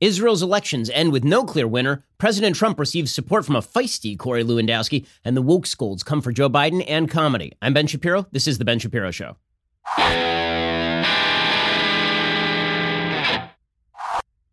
[0.00, 2.04] Israel's elections end with no clear winner.
[2.18, 6.32] President Trump receives support from a feisty Corey Lewandowski, and the woke scolds come for
[6.32, 7.52] Joe Biden and comedy.
[7.62, 8.26] I'm Ben Shapiro.
[8.30, 9.36] This is The Ben Shapiro Show.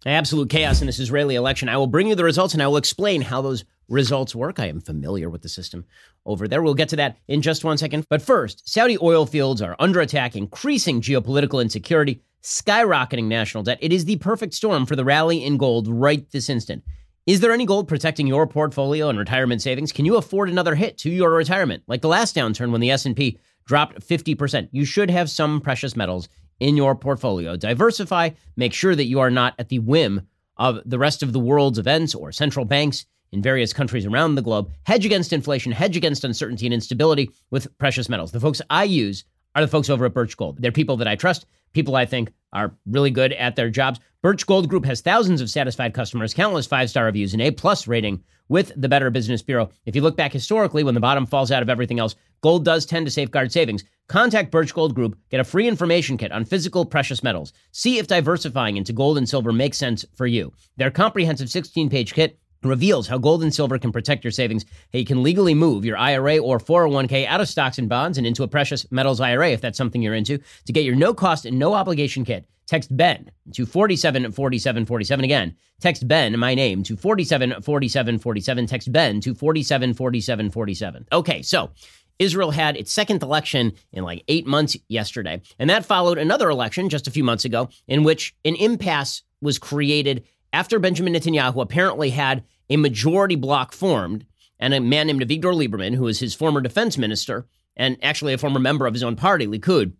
[0.06, 1.70] Absolute chaos in this Israeli election.
[1.70, 4.60] I will bring you the results and I will explain how those results work.
[4.60, 5.86] I am familiar with the system
[6.26, 6.62] over there.
[6.62, 8.06] We'll get to that in just one second.
[8.10, 13.80] But first, Saudi oil fields are under attack, increasing geopolitical insecurity skyrocketing national debt.
[13.82, 16.84] It is the perfect storm for the rally in gold right this instant.
[17.26, 19.94] Is there any gold protecting your portfolio and retirement savings?
[19.94, 21.84] Can you afford another hit to your retirement?
[21.88, 24.68] Like the last downturn when the S&P dropped 50%.
[24.74, 26.28] You should have some precious metals
[26.60, 27.56] in your portfolio.
[27.56, 31.40] Diversify, make sure that you are not at the whim of the rest of the
[31.40, 34.72] world's events or central banks in various countries around the globe.
[34.84, 38.32] Hedge against inflation, hedge against uncertainty and instability with precious metals.
[38.32, 39.24] The folks I use
[39.56, 40.58] are the folks over at Birch Gold.
[40.60, 44.00] They're people that I trust, people I think are really good at their jobs.
[44.22, 47.88] Birch Gold Group has thousands of satisfied customers, countless five star reviews, and A plus
[47.88, 49.70] rating with the Better Business Bureau.
[49.86, 52.86] If you look back historically, when the bottom falls out of everything else, gold does
[52.86, 53.84] tend to safeguard savings.
[54.08, 57.54] Contact Birch Gold Group, get a free information kit on physical precious metals.
[57.72, 60.54] See if diversifying into gold and silver makes sense for you.
[60.78, 65.00] Their comprehensive 16 page kit reveals how gold and silver can protect your savings, how
[65.00, 68.44] you can legally move your IRA or 401k out of stocks and bonds and into
[68.44, 70.40] a precious metals IRA if that's something you're into.
[70.66, 75.56] To get your no cost and no obligation kit, text Ben to 474747 again.
[75.80, 78.68] Text Ben, my name, to 474747.
[78.68, 81.08] Text Ben to 474747.
[81.12, 81.72] Okay, so
[82.20, 85.42] Israel had its second election in like eight months yesterday.
[85.60, 89.60] And that followed another election just a few months ago in which an impasse was
[89.60, 94.26] created after Benjamin Netanyahu apparently had a majority bloc formed
[94.60, 98.38] and a man named Avigdor Lieberman, who was his former defense minister and actually a
[98.38, 99.94] former member of his own party, Likud,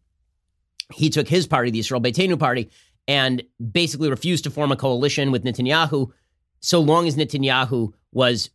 [0.94, 2.70] he took his party, the Israel Beitenu party,
[3.08, 6.12] and basically refused to form a coalition with Netanyahu
[6.60, 8.50] so long as Netanyahu was,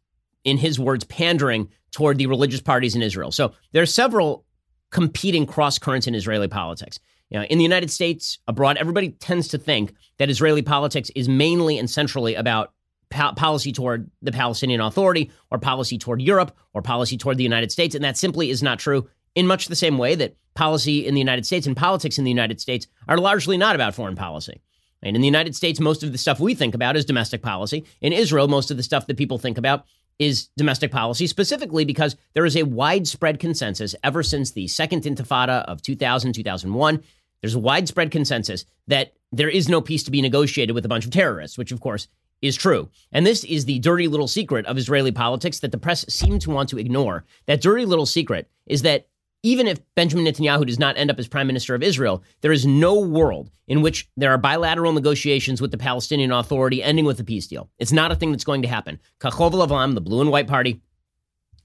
[0.44, 3.32] in his words, pandering toward the religious parties in Israel.
[3.32, 4.46] So there are several
[4.90, 6.98] competing cross currents in Israeli politics.
[7.30, 11.28] You know, in the United States, abroad, everybody tends to think that Israeli politics is
[11.28, 12.72] mainly and centrally about
[13.10, 17.70] po- policy toward the Palestinian Authority or policy toward Europe or policy toward the United
[17.70, 17.94] States.
[17.94, 21.20] And that simply is not true in much the same way that policy in the
[21.20, 24.60] United States and politics in the United States are largely not about foreign policy.
[25.02, 27.84] And in the United States, most of the stuff we think about is domestic policy.
[28.00, 29.84] In Israel, most of the stuff that people think about
[30.18, 35.64] is domestic policy, specifically because there is a widespread consensus ever since the Second Intifada
[35.66, 37.02] of 2000, 2001.
[37.40, 41.04] There's a widespread consensus that there is no peace to be negotiated with a bunch
[41.04, 42.08] of terrorists, which, of course,
[42.40, 42.88] is true.
[43.12, 46.50] And this is the dirty little secret of Israeli politics that the press seem to
[46.50, 47.24] want to ignore.
[47.46, 49.08] That dirty little secret is that
[49.42, 52.66] even if Benjamin Netanyahu does not end up as prime minister of Israel, there is
[52.66, 57.24] no world in which there are bilateral negotiations with the Palestinian Authority ending with a
[57.24, 57.70] peace deal.
[57.78, 58.98] It's not a thing that's going to happen.
[59.20, 60.80] Kachol V'Lavan, the blue and white party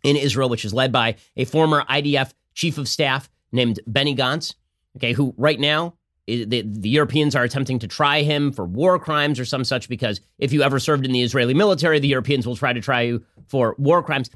[0.03, 4.53] in Israel, which is led by a former IDF chief of staff named Benny Gantz,
[4.97, 5.93] okay, who right now
[6.27, 10.21] the, the Europeans are attempting to try him for war crimes or some such because
[10.37, 13.23] if you ever served in the Israeli military, the Europeans will try to try you
[13.47, 14.29] for war crimes.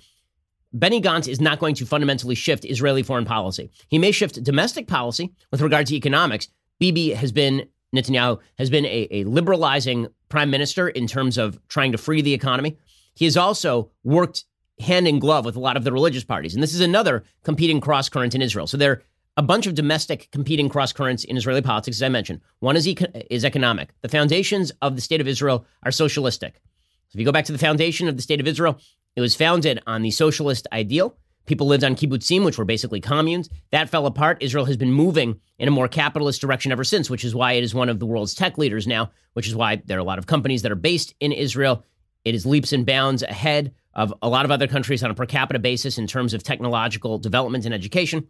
[0.74, 3.72] Benny Gantz is not going to fundamentally shift Israeli foreign policy.
[3.88, 6.50] He may shift domestic policy with regard to economics.
[6.80, 11.94] Bibi has been, Netanyahu has been a, a liberalizing prime minister in terms of trying
[11.94, 12.78] to free the economy.
[13.14, 14.44] He has also worked
[14.80, 16.54] hand in glove with a lot of the religious parties.
[16.54, 18.68] And this is another competing cross current in Israel.
[18.68, 19.02] So there are
[19.38, 22.42] a bunch of domestic competing cross currents in Israeli politics, as I mentioned.
[22.60, 22.88] One is,
[23.30, 23.90] is economic.
[24.02, 26.56] The foundations of the state of Israel are socialistic.
[27.10, 28.80] So if you go back to the foundation of the state of Israel,
[29.16, 31.16] it was founded on the socialist ideal.
[31.46, 33.48] People lived on kibbutzim, which were basically communes.
[33.72, 34.42] That fell apart.
[34.42, 37.64] Israel has been moving in a more capitalist direction ever since, which is why it
[37.64, 40.20] is one of the world's tech leaders now, which is why there are a lot
[40.20, 41.86] of companies that are based in Israel.
[42.26, 45.26] It is leaps and bounds ahead of a lot of other countries on a per
[45.26, 48.28] capita basis in terms of technological development and education.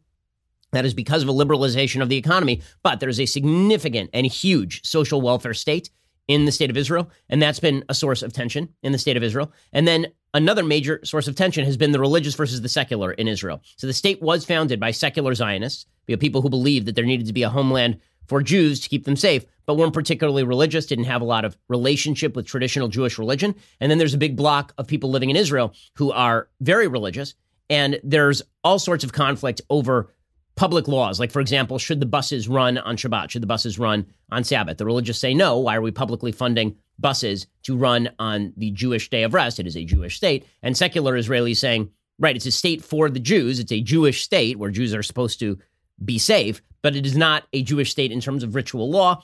[0.78, 4.86] That is because of a liberalization of the economy, but there's a significant and huge
[4.86, 5.90] social welfare state
[6.28, 9.18] in the state of Israel, and that's been a source of tension in the state
[9.18, 9.52] of Israel.
[9.74, 13.28] And then another major source of tension has been the religious versus the secular in
[13.28, 13.62] Israel.
[13.78, 15.86] So the state was founded by secular Zionists,
[16.20, 19.16] people who believed that there needed to be a homeland for Jews to keep them
[19.16, 23.56] safe, but weren't particularly religious, didn't have a lot of relationship with traditional Jewish religion.
[23.80, 27.36] And then there's a big block of people living in Israel who are very religious,
[27.70, 30.14] and there's all sorts of conflict over
[30.58, 31.20] public laws.
[31.20, 33.30] Like, for example, should the buses run on Shabbat?
[33.30, 34.78] Should the buses run on Sabbath?
[34.78, 35.58] The religious say no.
[35.60, 39.60] Why are we publicly funding buses to run on the Jewish day of rest?
[39.60, 40.46] It is a Jewish state.
[40.64, 43.60] And secular Israelis saying, right, it's a state for the Jews.
[43.60, 45.60] It's a Jewish state where Jews are supposed to
[46.04, 49.22] be safe, but it is not a Jewish state in terms of ritual law.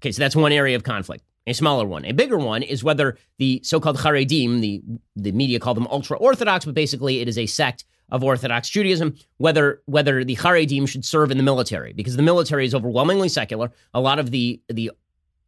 [0.00, 1.24] Okay, so that's one area of conflict.
[1.46, 2.04] a smaller one.
[2.04, 4.82] A bigger one is whether the so-called Haredim, the
[5.16, 9.14] the media call them ultra orthodox, but basically it is a sect of Orthodox Judaism,
[9.36, 13.70] whether whether the Haredim should serve in the military, because the military is overwhelmingly secular.
[13.94, 14.90] A lot of the the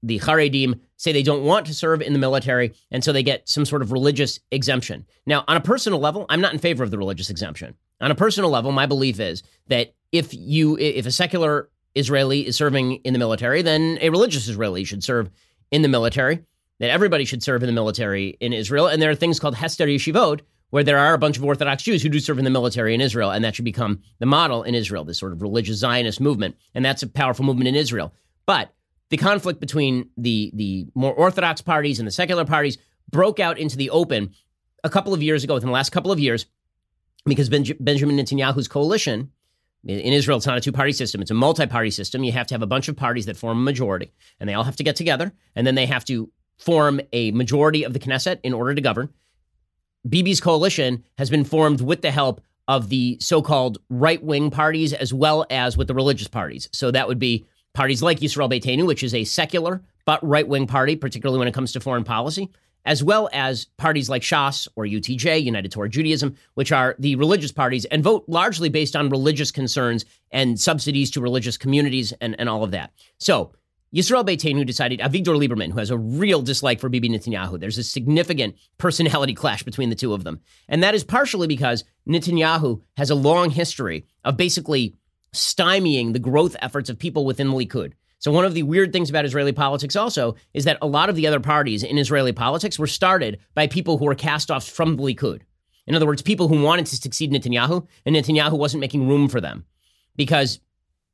[0.03, 3.49] the Haredim say they don't want to serve in the military, and so they get
[3.49, 5.05] some sort of religious exemption.
[5.27, 7.75] Now, on a personal level, I'm not in favor of the religious exemption.
[8.01, 12.57] On a personal level, my belief is that if you if a secular Israeli is
[12.57, 15.31] serving in the military, then a religious Israeli should serve
[15.71, 16.45] in the military,
[16.79, 18.87] that everybody should serve in the military in Israel.
[18.87, 22.03] And there are things called Hesder Yeshivot, where there are a bunch of Orthodox Jews
[22.03, 24.75] who do serve in the military in Israel, and that should become the model in
[24.75, 26.57] Israel, this sort of religious Zionist movement.
[26.75, 28.15] And that's a powerful movement in Israel.
[28.47, 28.73] But
[29.11, 32.79] the conflict between the, the more Orthodox parties and the secular parties
[33.11, 34.33] broke out into the open
[34.83, 36.47] a couple of years ago, within the last couple of years,
[37.27, 39.31] because Benjamin Netanyahu's coalition
[39.85, 42.25] in Israel, it's not a two party system, it's a multi party system.
[42.25, 44.65] You have to have a bunch of parties that form a majority, and they all
[44.65, 48.39] have to get together, and then they have to form a majority of the Knesset
[48.43, 49.09] in order to govern.
[50.09, 54.93] Bibi's coalition has been formed with the help of the so called right wing parties
[54.93, 56.69] as well as with the religious parties.
[56.73, 60.67] So that would be parties like Yisrael Beitenu, which is a secular but right wing
[60.67, 62.51] party, particularly when it comes to foreign policy,
[62.85, 67.53] as well as parties like Shas or UTJ, United Torah Judaism, which are the religious
[67.53, 72.49] parties and vote largely based on religious concerns and subsidies to religious communities and, and
[72.49, 72.93] all of that.
[73.19, 73.53] So
[73.95, 77.79] Yisrael Beitenu decided, uh, Avigdor Lieberman, who has a real dislike for Bibi Netanyahu, there's
[77.79, 80.41] a significant personality clash between the two of them.
[80.69, 84.95] And that is partially because Netanyahu has a long history of basically
[85.35, 87.93] stymieing the growth efforts of people within the Likud.
[88.21, 91.17] So, one of the weird things about Israeli politics also is that a lot of
[91.17, 94.97] the other parties in Israeli politics were started by people who were cast offs from
[94.97, 95.41] the Likud.
[95.87, 99.41] In other words, people who wanted to succeed Netanyahu, and Netanyahu wasn't making room for
[99.41, 99.65] them.
[100.17, 100.61] Because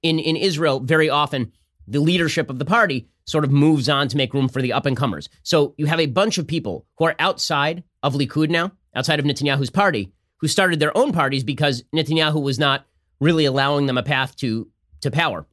[0.02, 1.52] in, in Israel, very often,
[1.88, 4.86] the leadership of the party sort of moves on to make room for the up
[4.86, 5.28] and comers.
[5.42, 9.24] So you have a bunch of people who are outside of Likud now, outside of
[9.24, 12.86] Netanyahu's party, who started their own parties because Netanyahu was not
[13.20, 14.68] really allowing them a path to,
[15.00, 15.46] to power.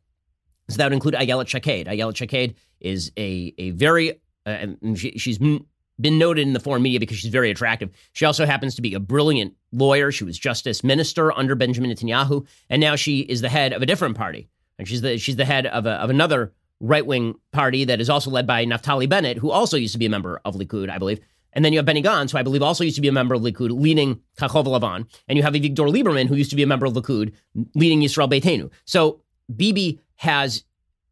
[0.69, 1.87] So that would include Ayelet Shaked.
[1.87, 6.99] Ayelet Shaked is a, a very, uh, she, she's been noted in the foreign media
[6.99, 7.89] because she's very attractive.
[8.13, 10.11] She also happens to be a brilliant lawyer.
[10.11, 13.85] She was justice minister under Benjamin Netanyahu, and now she is the head of a
[13.85, 14.49] different party.
[14.77, 18.09] And she's the, she's the head of, a, of another right wing party that is
[18.09, 20.97] also led by Naftali Bennett, who also used to be a member of Likud, I
[20.97, 21.19] believe.
[21.53, 23.35] And then you have Benny Gantz, who I believe also used to be a member
[23.35, 25.07] of Likud, leading Kachol Lavan.
[25.27, 27.33] And you have Avigdor Lieberman, who used to be a member of Likud,
[27.75, 28.71] leading Yisrael Beitenu.
[28.85, 29.21] So
[29.55, 30.63] Bibi has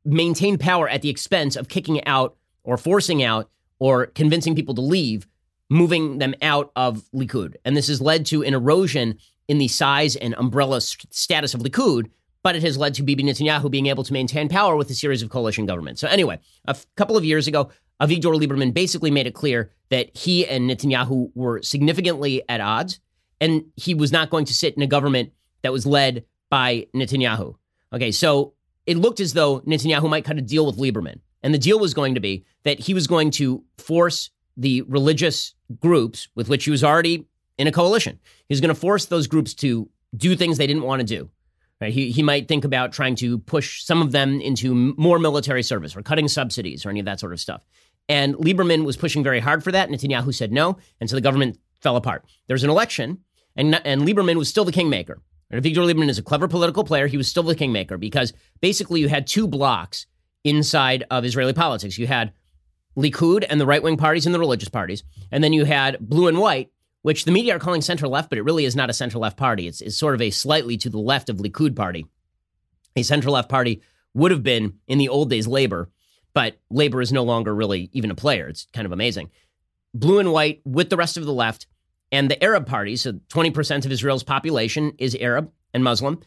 [0.04, 3.50] maintained power at the expense of kicking out or forcing out
[3.80, 5.28] or convincing people to leave,
[5.70, 7.56] moving them out of Likud.
[7.64, 9.18] And this has led to an erosion
[9.48, 12.10] in the size and umbrella status of Likud,
[12.44, 15.22] but it has led to Bibi Netanyahu being able to maintain power with a series
[15.22, 16.02] of coalition governments.
[16.02, 17.70] So, anyway, a f- couple of years ago,
[18.02, 23.00] Avigdor Lieberman basically made it clear that he and Netanyahu were significantly at odds,
[23.40, 27.56] and he was not going to sit in a government that was led by Netanyahu.
[27.94, 28.54] Okay, so
[28.86, 31.20] it looked as though Netanyahu might cut a deal with Lieberman.
[31.44, 35.54] And the deal was going to be that he was going to force the religious
[35.80, 37.28] groups with which he was already
[37.58, 38.20] in a coalition.
[38.48, 41.30] He was going to force those groups to do things they didn't want to do.
[41.82, 41.92] Right?
[41.92, 45.96] He, he might think about trying to push some of them into more military service
[45.96, 47.66] or cutting subsidies or any of that sort of stuff.
[48.08, 49.90] And Lieberman was pushing very hard for that.
[49.90, 50.78] Netanyahu said no.
[51.00, 52.24] And so the government fell apart.
[52.48, 53.20] There was an election,
[53.56, 55.22] and, and Lieberman was still the kingmaker.
[55.52, 57.08] Avigdor Lieberman is a clever political player.
[57.08, 60.06] He was still the kingmaker because basically you had two blocks
[60.44, 61.98] inside of Israeli politics.
[61.98, 62.32] You had
[62.98, 65.04] Likud and the right wing parties and the religious parties.
[65.32, 66.71] And then you had blue and white,
[67.02, 69.38] which the media are calling center left, but it really is not a center left
[69.38, 69.68] party.
[69.68, 72.06] It's, it's sort of a slightly to the left of Likud party.
[72.96, 73.82] A center left party
[74.14, 75.90] would have been in the old days Labor,
[76.34, 78.48] but Labor is no longer really even a player.
[78.48, 79.32] It's kind of amazing.
[79.94, 81.68] Blue and white with the rest of the left
[82.12, 86.20] and the Arab parties, so 20% of Israel's population is Arab and Muslim,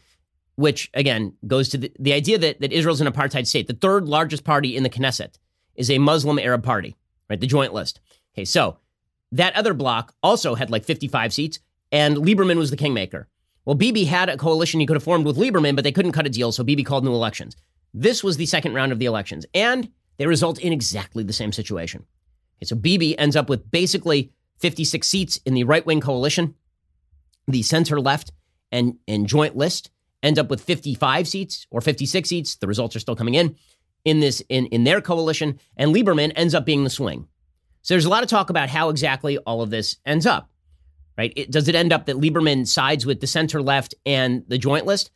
[0.55, 3.67] which again goes to the, the idea that, that Israel's an apartheid state.
[3.67, 5.37] The third largest party in the Knesset
[5.75, 6.95] is a Muslim Arab party,
[7.29, 7.39] right?
[7.39, 7.99] The joint list.
[8.33, 8.77] Okay, so
[9.35, 11.59] that other bloc also had like 55 seats,
[11.91, 13.27] and Lieberman was the kingmaker.
[13.65, 16.25] Well, Bibi had a coalition he could have formed with Lieberman, but they couldn't cut
[16.25, 17.55] a deal, so Bibi called new elections.
[17.93, 21.51] This was the second round of the elections, and they result in exactly the same
[21.51, 22.05] situation.
[22.57, 26.55] Okay, so Bibi ends up with basically 56 seats in the right wing coalition.
[27.47, 28.31] The center left
[28.71, 29.91] and, and joint list
[30.23, 32.55] end up with 55 seats or 56 seats.
[32.55, 33.55] The results are still coming in
[34.05, 37.27] in this in, in their coalition, and Lieberman ends up being the swing.
[37.85, 40.49] So there's a lot of talk about how exactly all of this ends up.
[41.19, 41.31] Right?
[41.35, 44.87] It, does it end up that Lieberman sides with the center left and the joint
[44.87, 45.11] list?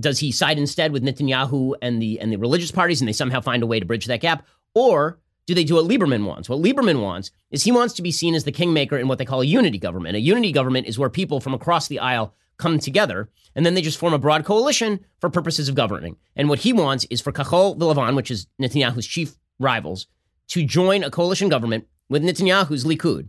[0.00, 3.42] Does he side instead with Netanyahu and the and the religious parties, and they somehow
[3.42, 4.46] find a way to bridge that gap?
[4.74, 6.48] Or do they do what Lieberman wants?
[6.48, 9.26] What Lieberman wants is he wants to be seen as the kingmaker in what they
[9.26, 10.16] call a unity government.
[10.16, 13.82] A unity government is where people from across the aisle come together and then they
[13.82, 16.16] just form a broad coalition for purposes of governing.
[16.34, 20.06] And what he wants is for Kachol V'Lavan, which is Netanyahu's chief rivals,
[20.50, 23.28] to join a coalition government with Netanyahu's Likud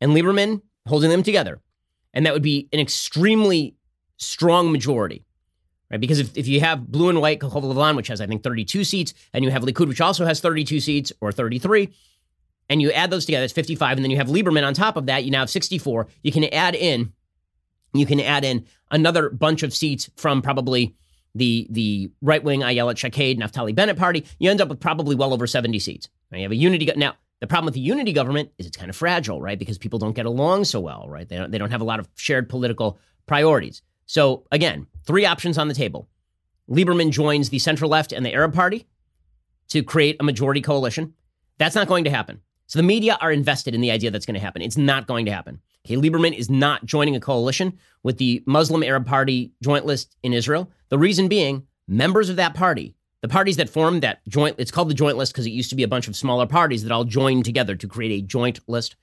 [0.00, 1.60] and Lieberman holding them together.
[2.12, 3.76] And that would be an extremely
[4.16, 5.24] strong majority,
[5.90, 6.00] right?
[6.00, 8.84] Because if, if you have blue and white Kachol V'Lavan, which has, I think, 32
[8.84, 11.92] seats, and you have Likud, which also has 32 seats or 33,
[12.68, 15.06] and you add those together, it's 55, and then you have Lieberman on top of
[15.06, 16.06] that, you now have 64.
[16.22, 17.12] You can add in,
[17.92, 20.94] you can add in another bunch of seats from probably
[21.34, 24.24] the the right wing Ayelet Shaked, Naftali Bennett party.
[24.38, 26.08] You end up with probably well over 70 seats.
[26.30, 26.38] Right?
[26.38, 26.86] You have a unity.
[26.86, 29.58] Go- now, the problem with the unity government is it's kind of fragile, right?
[29.58, 31.28] Because people don't get along so well, right?
[31.28, 33.82] They don't, they don't have a lot of shared political priorities.
[34.06, 36.08] So, again, three options on the table.
[36.70, 38.86] Lieberman joins the center left and the Arab Party
[39.68, 41.14] to create a majority coalition.
[41.58, 42.40] That's not going to happen.
[42.66, 44.62] So the media are invested in the idea that's going to happen.
[44.62, 45.60] It's not going to happen.
[45.86, 50.32] Okay, Lieberman is not joining a coalition with the Muslim Arab Party joint list in
[50.32, 50.70] Israel.
[50.88, 54.88] The reason being, members of that party, the parties that formed that joint, it's called
[54.88, 57.04] the joint list because it used to be a bunch of smaller parties that all
[57.04, 58.96] joined together to create a joint list.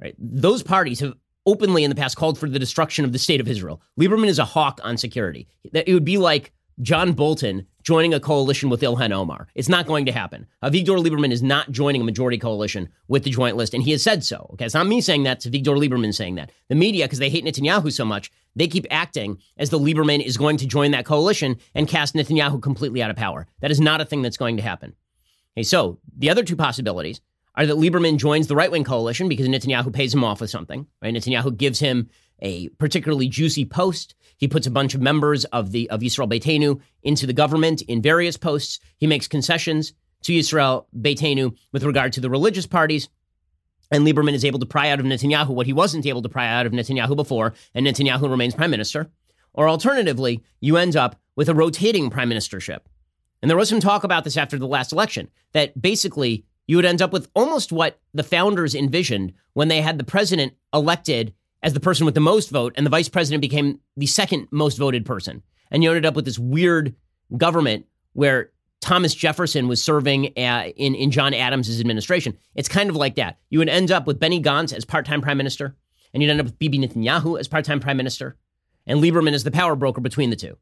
[0.00, 0.14] Right?
[0.18, 1.14] Those parties have
[1.46, 3.80] openly in the past called for the destruction of the state of Israel.
[3.98, 5.48] Lieberman is a hawk on security.
[5.72, 9.48] It would be like John Bolton joining a coalition with Ilhan Omar.
[9.54, 10.46] It's not going to happen.
[10.62, 14.02] Avigdor Lieberman is not joining a majority coalition with the joint list, and he has
[14.02, 14.50] said so.
[14.52, 16.52] Okay, it's not me saying that, it's Avigdor Lieberman saying that.
[16.68, 20.36] The media, because they hate Netanyahu so much, they keep acting as the Lieberman is
[20.36, 23.46] going to join that coalition and cast Netanyahu completely out of power.
[23.62, 24.94] That is not a thing that's going to happen.
[25.56, 27.22] Okay, so the other two possibilities
[27.54, 30.86] are that Lieberman joins the right wing coalition because Netanyahu pays him off with something.
[31.00, 31.14] Right?
[31.14, 35.90] Netanyahu gives him a particularly juicy post he puts a bunch of members of the
[35.90, 38.78] of Yisrael Beitenu into the government in various posts.
[38.96, 39.92] He makes concessions
[40.22, 43.08] to Yisrael Beitenu with regard to the religious parties.
[43.90, 46.46] And Lieberman is able to pry out of Netanyahu what he wasn't able to pry
[46.46, 49.10] out of Netanyahu before, and Netanyahu remains prime minister.
[49.54, 52.80] Or alternatively, you end up with a rotating prime ministership.
[53.40, 56.84] And there was some talk about this after the last election that basically you would
[56.84, 61.74] end up with almost what the founders envisioned when they had the president elected as
[61.74, 65.04] the person with the most vote, and the vice president became the second most voted
[65.04, 65.42] person.
[65.70, 66.94] And you ended up with this weird
[67.36, 68.50] government where
[68.80, 72.36] Thomas Jefferson was serving uh, in, in John Adams' administration.
[72.54, 73.38] It's kind of like that.
[73.50, 75.76] You would end up with Benny Gantz as part time prime minister,
[76.14, 78.36] and you'd end up with Bibi Netanyahu as part time prime minister,
[78.86, 80.56] and Lieberman as the power broker between the two.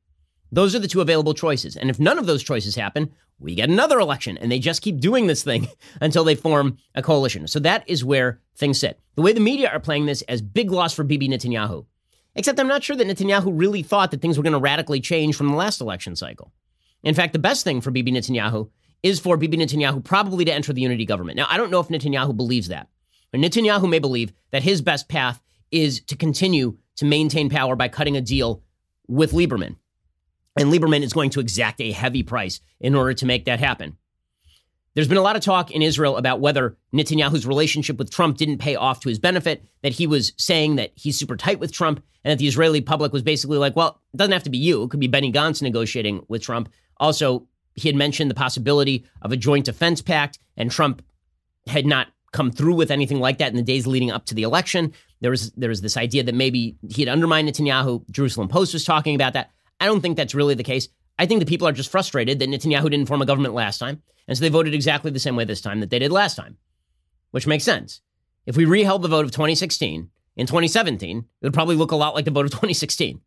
[0.52, 1.76] Those are the two available choices.
[1.76, 4.38] And if none of those choices happen, we get another election.
[4.38, 5.68] And they just keep doing this thing
[6.00, 7.46] until they form a coalition.
[7.46, 9.00] So that is where things sit.
[9.14, 11.86] The way the media are playing this as big loss for Bibi Netanyahu.
[12.34, 15.36] Except I'm not sure that Netanyahu really thought that things were going to radically change
[15.36, 16.52] from the last election cycle.
[17.02, 18.68] In fact, the best thing for Bibi Netanyahu
[19.02, 21.36] is for Bibi Netanyahu probably to enter the unity government.
[21.36, 22.88] Now, I don't know if Netanyahu believes that.
[23.30, 27.88] But Netanyahu may believe that his best path is to continue to maintain power by
[27.88, 28.62] cutting a deal
[29.08, 29.76] with Lieberman.
[30.56, 33.96] And Lieberman is going to exact a heavy price in order to make that happen.
[34.94, 38.58] There's been a lot of talk in Israel about whether Netanyahu's relationship with Trump didn't
[38.58, 42.02] pay off to his benefit, that he was saying that he's super tight with Trump,
[42.24, 44.84] and that the Israeli public was basically like, well, it doesn't have to be you.
[44.84, 46.70] It could be Benny Gantz negotiating with Trump.
[46.96, 51.04] Also, he had mentioned the possibility of a joint defense pact, and Trump
[51.66, 54.44] had not come through with anything like that in the days leading up to the
[54.44, 54.94] election.
[55.20, 58.08] There was there was this idea that maybe he had undermined Netanyahu.
[58.10, 59.50] Jerusalem Post was talking about that.
[59.80, 60.88] I don't think that's really the case.
[61.18, 64.02] I think the people are just frustrated that Netanyahu didn't form a government last time.
[64.28, 66.56] And so they voted exactly the same way this time that they did last time,
[67.30, 68.00] which makes sense.
[68.44, 72.14] If we reheld the vote of 2016 in 2017, it would probably look a lot
[72.14, 73.20] like the vote of 2016.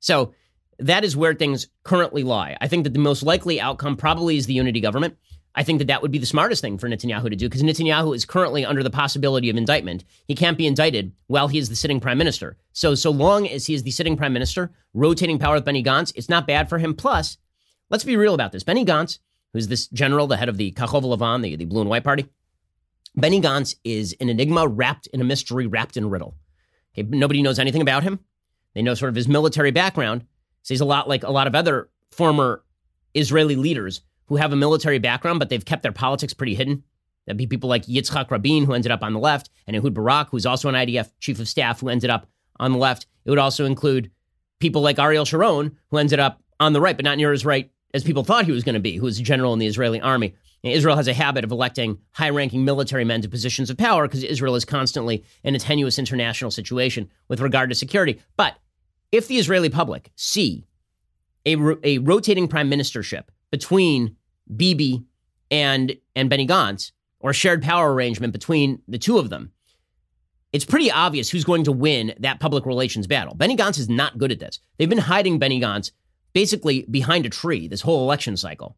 [0.00, 0.34] So
[0.78, 2.56] that is where things currently lie.
[2.60, 5.16] I think that the most likely outcome probably is the unity government.
[5.58, 8.14] I think that that would be the smartest thing for Netanyahu to do because Netanyahu
[8.14, 10.04] is currently under the possibility of indictment.
[10.28, 12.56] He can't be indicted while he is the sitting prime minister.
[12.72, 16.12] So, so long as he is the sitting prime minister, rotating power with Benny Gantz,
[16.14, 16.94] it's not bad for him.
[16.94, 17.38] Plus,
[17.90, 18.62] let's be real about this.
[18.62, 19.18] Benny Gantz,
[19.52, 22.28] who's this general, the head of the Kachol V'Lavan, the, the blue and white party,
[23.16, 26.36] Benny Gantz is an enigma wrapped in a mystery, wrapped in a riddle.
[26.96, 28.20] Okay, nobody knows anything about him.
[28.74, 30.24] They know sort of his military background.
[30.62, 32.62] So he's a lot like a lot of other former
[33.12, 36.82] Israeli leaders who have a military background, but they've kept their politics pretty hidden.
[37.26, 40.28] That'd be people like Yitzhak Rabin, who ended up on the left, and Ehud Barak,
[40.30, 42.26] who's also an IDF chief of staff, who ended up
[42.58, 43.06] on the left.
[43.24, 44.10] It would also include
[44.60, 47.70] people like Ariel Sharon, who ended up on the right, but not near as right
[47.94, 50.00] as people thought he was going to be, who was a general in the Israeli
[50.00, 50.34] army.
[50.62, 54.24] Israel has a habit of electing high ranking military men to positions of power because
[54.24, 58.20] Israel is constantly in a tenuous international situation with regard to security.
[58.36, 58.56] But
[59.12, 60.66] if the Israeli public see
[61.46, 64.16] a, a rotating prime ministership between
[64.54, 65.04] Bibi
[65.50, 69.52] and and Benny Gantz, or a shared power arrangement between the two of them,
[70.52, 73.34] it's pretty obvious who's going to win that public relations battle.
[73.34, 74.60] Benny Gantz is not good at this.
[74.76, 75.90] They've been hiding Benny Gantz
[76.32, 78.76] basically behind a tree this whole election cycle.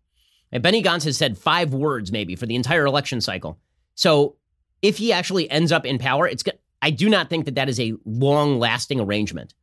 [0.53, 3.59] And Benny Gantz has said five words maybe for the entire election cycle.
[3.95, 4.37] So
[4.83, 6.43] if he actually ends up in power, it's
[6.83, 9.55] I do not think that that is a long-lasting arrangement.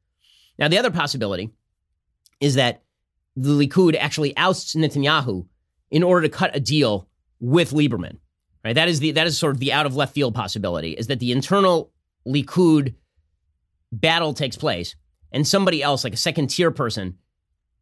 [0.59, 1.51] Now, the other possibility
[2.39, 2.83] is that
[3.35, 5.47] the Likud actually ousts Netanyahu
[5.91, 7.07] in order to cut a deal
[7.39, 8.17] with Lieberman.
[8.63, 8.73] Right?
[8.73, 11.19] That is the that is sort of the out of left field possibility is that
[11.19, 11.91] the internal
[12.27, 12.95] Likud
[13.91, 14.95] battle takes place
[15.31, 17.17] and somebody else, like a second tier person,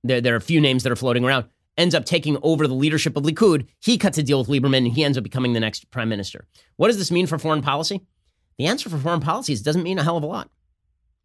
[0.03, 1.45] there, there are a few names that are floating around,
[1.77, 3.67] ends up taking over the leadership of Likud.
[3.79, 6.47] He cuts a deal with Lieberman and he ends up becoming the next prime minister.
[6.77, 8.01] What does this mean for foreign policy?
[8.57, 10.49] The answer for foreign policy is doesn't mean a hell of a lot.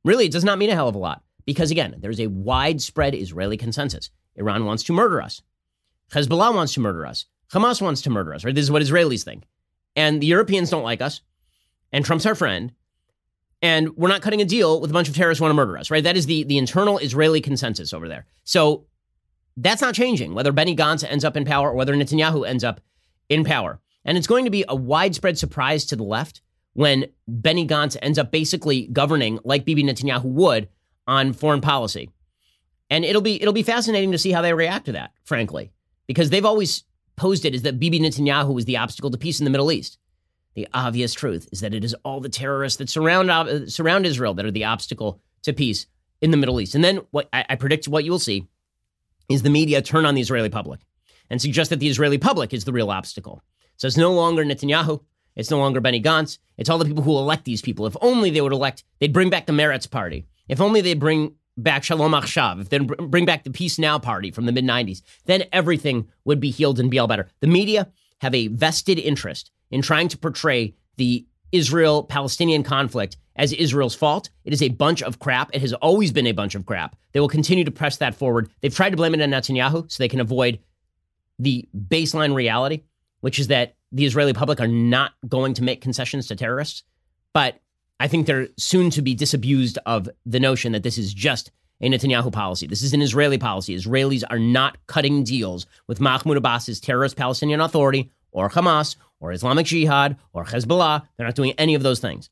[0.04, 3.14] Really, it does not mean a hell of a lot because, again, there's a widespread
[3.14, 4.10] Israeli consensus.
[4.36, 5.42] Iran wants to murder us.
[6.12, 7.26] Hezbollah wants to murder us.
[7.52, 8.54] Hamas wants to murder us, right?
[8.54, 9.44] This is what Israelis think.
[9.96, 11.20] And the Europeans don't like us.
[11.92, 12.72] And Trump's our friend.
[13.62, 15.76] And we're not cutting a deal with a bunch of terrorists who want to murder
[15.76, 16.02] us, right?
[16.02, 18.26] That is the, the internal Israeli consensus over there.
[18.44, 18.86] So
[19.56, 22.80] that's not changing, whether Benny Gantz ends up in power or whether Netanyahu ends up
[23.28, 23.80] in power.
[24.04, 26.40] And it's going to be a widespread surprise to the left
[26.72, 30.68] when Benny Gantz ends up basically governing like Bibi Netanyahu would
[31.06, 32.08] on foreign policy.
[32.88, 35.70] And it'll be it'll be fascinating to see how they react to that, frankly,
[36.10, 36.82] because they've always
[37.14, 39.96] posed it as that Bibi Netanyahu is the obstacle to peace in the Middle East.
[40.56, 44.34] The obvious truth is that it is all the terrorists that surround uh, surround Israel
[44.34, 45.86] that are the obstacle to peace
[46.20, 46.74] in the Middle East.
[46.74, 48.48] And then what I, I predict what you will see
[49.28, 50.80] is the media turn on the Israeli public
[51.30, 53.40] and suggest that the Israeli public is the real obstacle.
[53.76, 55.04] So it's no longer Netanyahu,
[55.36, 56.38] it's no longer Benny Gantz.
[56.58, 57.86] It's all the people who elect these people.
[57.86, 60.26] If only they would elect, they'd bring back the Meretz party.
[60.48, 64.30] If only they'd bring back Shalom Achshav, if they'd bring back the Peace Now party
[64.30, 67.28] from the mid 90s, then everything would be healed and be all better.
[67.40, 67.88] The media
[68.20, 74.30] have a vested interest in trying to portray the Israel Palestinian conflict as Israel's fault.
[74.44, 75.50] It is a bunch of crap.
[75.54, 76.96] It has always been a bunch of crap.
[77.12, 78.50] They will continue to press that forward.
[78.60, 80.60] They've tried to blame it on Netanyahu so they can avoid
[81.38, 82.82] the baseline reality,
[83.20, 86.84] which is that the Israeli public are not going to make concessions to terrorists.
[87.32, 87.60] But
[88.00, 91.50] I think they're soon to be disabused of the notion that this is just
[91.82, 92.66] a Netanyahu policy.
[92.66, 93.76] This is an Israeli policy.
[93.76, 99.66] Israelis are not cutting deals with Mahmoud Abbas's terrorist Palestinian Authority or Hamas or Islamic
[99.66, 101.02] Jihad or Hezbollah.
[101.16, 102.30] They're not doing any of those things.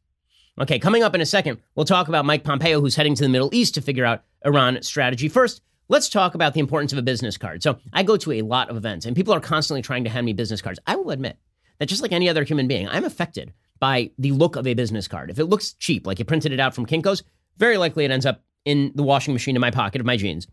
[0.59, 3.29] Okay, coming up in a second, we'll talk about Mike Pompeo, who's heading to the
[3.29, 5.29] Middle East to figure out Iran strategy.
[5.29, 7.63] First, let's talk about the importance of a business card.
[7.63, 10.25] So I go to a lot of events, and people are constantly trying to hand
[10.25, 10.81] me business cards.
[10.87, 11.37] I will admit,
[11.79, 15.09] that just like any other human being, I'm affected by the look of a business
[15.09, 15.31] card.
[15.31, 17.23] If it looks cheap, like you printed it out from Kinko's,
[17.59, 20.47] very likely it ends up in the washing machine in my pocket of my jeans.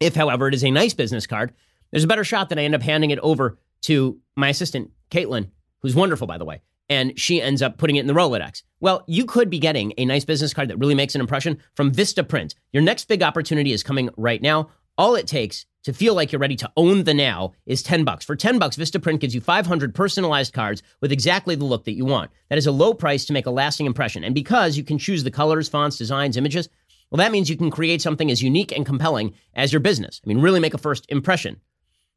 [0.00, 1.52] If, however, it is a nice business card,
[1.90, 5.48] there's a better shot that I end up handing it over to my assistant, Caitlin,
[5.80, 8.62] who's wonderful, by the way, and she ends up putting it in the Rolodex.
[8.80, 11.92] Well, you could be getting a nice business card that really makes an impression from
[11.92, 12.54] Vistaprint.
[12.72, 14.70] Your next big opportunity is coming right now.
[14.96, 18.24] All it takes to feel like you're ready to own the now is 10 bucks.
[18.24, 22.04] For 10 bucks, Vistaprint gives you 500 personalized cards with exactly the look that you
[22.04, 22.30] want.
[22.48, 24.22] That is a low price to make a lasting impression.
[24.22, 26.68] And because you can choose the colors, fonts, designs, images,
[27.10, 30.20] well, that means you can create something as unique and compelling as your business.
[30.24, 31.60] I mean, really make a first impression.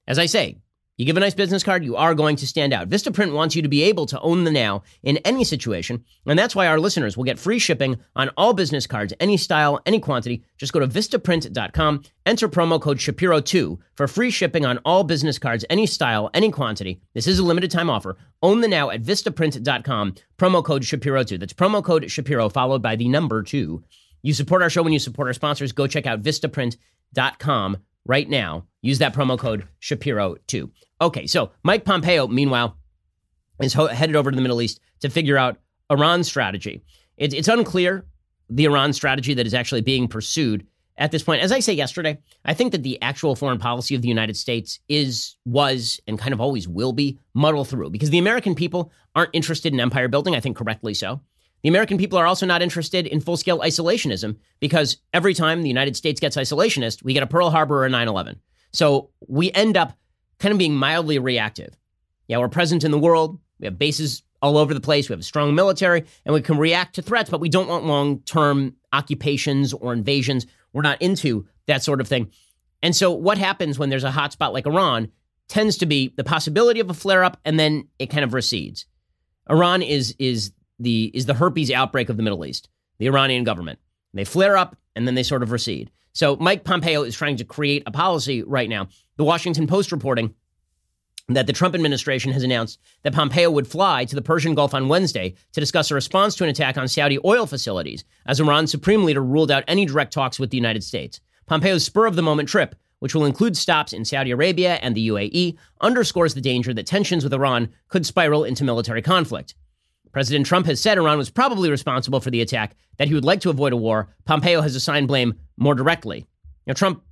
[0.08, 0.58] As I say,
[0.98, 2.90] you give a nice business card, you are going to stand out.
[2.90, 6.56] Vistaprint wants you to be able to own the now in any situation, and that's
[6.56, 10.44] why our listeners will get free shipping on all business cards, any style, any quantity.
[10.58, 15.64] Just go to vistaprint.com, enter promo code Shapiro2 for free shipping on all business cards,
[15.70, 17.00] any style, any quantity.
[17.14, 18.18] This is a limited time offer.
[18.42, 21.40] Own the now at vistaprint.com, promo code Shapiro2.
[21.40, 23.84] That's promo code Shapiro followed by the number 2.
[24.24, 25.72] You support our show when you support our sponsors.
[25.72, 28.66] Go check out vistaprint.com right now.
[28.88, 30.72] Use that promo code Shapiro2.
[31.02, 32.78] Okay, so Mike Pompeo, meanwhile,
[33.62, 35.58] is ho- headed over to the Middle East to figure out
[35.90, 36.86] Iran's strategy.
[37.18, 38.06] It, it's unclear
[38.50, 41.42] the Iran strategy that is actually being pursued at this point.
[41.42, 44.80] As I say yesterday, I think that the actual foreign policy of the United States
[44.88, 49.32] is, was, and kind of always will be muddled through because the American people aren't
[49.34, 51.20] interested in empire building, I think correctly so.
[51.62, 55.68] The American people are also not interested in full scale isolationism because every time the
[55.68, 58.40] United States gets isolationist, we get a Pearl Harbor or a 9 11.
[58.72, 59.98] So we end up
[60.40, 61.76] kind of being mildly reactive.
[62.28, 63.40] Yeah, we're present in the world.
[63.60, 65.10] We have bases all over the place.
[65.10, 67.86] We have a strong military, and we can react to threats, but we don't want
[67.86, 70.46] long term occupations or invasions.
[70.74, 72.32] We're not into that sort of thing.
[72.84, 75.12] And so, what happens when there's a hotspot like Iran
[75.48, 78.86] tends to be the possibility of a flare up, and then it kind of recedes.
[79.50, 82.70] Iran is is the is the herpes outbreak of the Middle East.
[83.00, 83.80] The Iranian government
[84.14, 85.92] they flare up and then they sort of recede.
[86.18, 88.88] So Mike Pompeo is trying to create a policy right now.
[89.18, 90.34] The Washington Post reporting
[91.30, 94.88] that the Trump administration has announced that Pompeo would fly to the Persian Gulf on
[94.88, 99.04] Wednesday to discuss a response to an attack on Saudi oil facilities, as Iran's supreme
[99.06, 101.20] leader ruled out any direct talks with the United States.
[101.46, 105.10] Pompeo's spur of the moment trip, which will include stops in Saudi Arabia and the
[105.10, 109.54] UAE, underscores the danger that tensions with Iran could spiral into military conflict.
[110.18, 113.40] President Trump has said Iran was probably responsible for the attack, that he would like
[113.42, 114.10] to avoid a war.
[114.26, 116.26] Pompeo has assigned blame more directly.
[116.66, 117.04] Now, Trump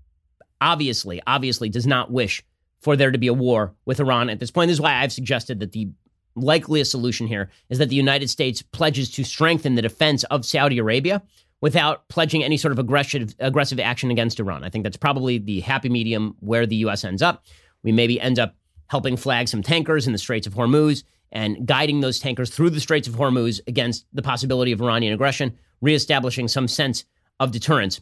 [0.60, 2.44] obviously, obviously does not wish
[2.82, 4.70] for there to be a war with Iran at this point.
[4.70, 5.92] This is why I've suggested that the
[6.36, 10.80] likeliest solution here is that the United States pledges to strengthen the defense of Saudi
[10.80, 11.22] Arabia
[11.62, 14.64] without pledging any sort of aggressive aggressive action against Iran.
[14.64, 17.46] I think that's probably the happy medium where the US ends up.
[17.84, 18.56] We maybe end up
[18.88, 21.04] helping flag some tankers in the Straits of Hormuz
[21.36, 25.56] and guiding those tankers through the Straits of Hormuz against the possibility of Iranian aggression,
[25.82, 27.06] reestablishing some sense
[27.40, 28.02] of deterrence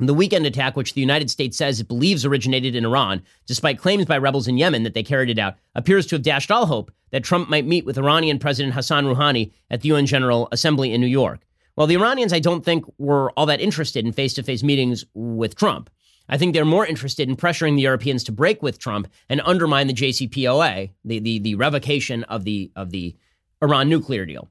[0.00, 4.06] the weekend attack, which the United States says it believes originated in Iran, despite claims
[4.06, 6.90] by rebels in Yemen that they carried it out, appears to have dashed all hope
[7.10, 11.00] that Trump might meet with Iranian President Hassan Rouhani at the UN General Assembly in
[11.00, 11.40] New York.
[11.76, 15.04] Well, the Iranians, I don't think, were all that interested in face to face meetings
[15.14, 15.90] with Trump.
[16.28, 19.86] I think they're more interested in pressuring the Europeans to break with Trump and undermine
[19.86, 23.14] the JCPOA, the, the, the revocation of the, of the
[23.62, 24.48] Iran nuclear deal.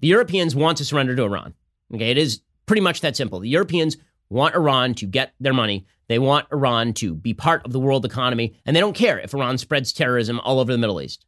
[0.00, 1.54] The Europeans want to surrender to Iran.
[1.94, 3.40] Okay, it is pretty much that simple.
[3.40, 3.96] The Europeans
[4.28, 5.86] want Iran to get their money.
[6.08, 9.32] They want Iran to be part of the world economy, and they don't care if
[9.32, 11.24] Iran spreads terrorism all over the Middle East.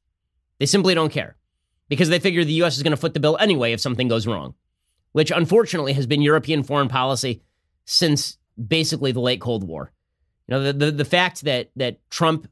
[0.59, 1.37] They simply don't care
[1.89, 2.77] because they figure the U.S.
[2.77, 4.55] is going to foot the bill anyway if something goes wrong,
[5.13, 7.43] which unfortunately has been European foreign policy
[7.85, 9.93] since basically the late Cold War.
[10.49, 12.49] You know, the, the, the fact that, that Trump,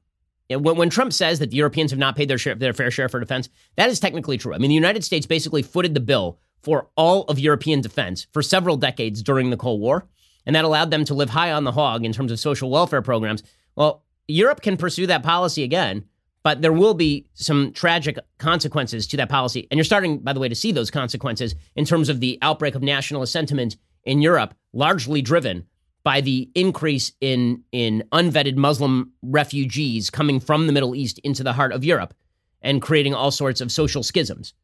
[0.48, 3.08] when, when Trump says that the Europeans have not paid their, share, their fair share
[3.08, 4.54] for defense, that is technically true.
[4.54, 8.42] I mean, the United States basically footed the bill for all of European defense for
[8.42, 10.08] several decades during the Cold War
[10.46, 13.02] and that allowed them to live high on the hog in terms of social welfare
[13.02, 13.42] programs.
[13.76, 16.04] Well, Europe can pursue that policy again,
[16.42, 19.66] but there will be some tragic consequences to that policy.
[19.70, 22.74] And you're starting, by the way, to see those consequences in terms of the outbreak
[22.74, 25.66] of nationalist sentiment in Europe, largely driven
[26.04, 31.54] by the increase in, in unvetted Muslim refugees coming from the Middle East into the
[31.54, 32.14] heart of Europe
[32.62, 34.54] and creating all sorts of social schisms.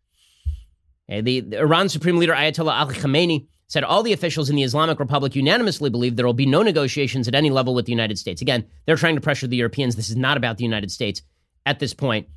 [1.08, 5.00] The, the Iran Supreme Leader Ayatollah Ali Khamenei said all the officials in the Islamic
[5.00, 8.42] Republic unanimously believe there will be no negotiations at any level with the United States.
[8.42, 9.96] Again, they're trying to pressure the Europeans.
[9.96, 11.22] This is not about the United States
[11.66, 12.28] at this point.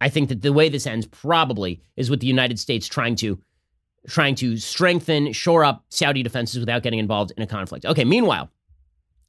[0.00, 3.40] I think that the way this ends probably is with the United States trying to
[4.06, 7.84] trying to strengthen, shore up Saudi defenses without getting involved in a conflict.
[7.84, 8.50] Okay, meanwhile,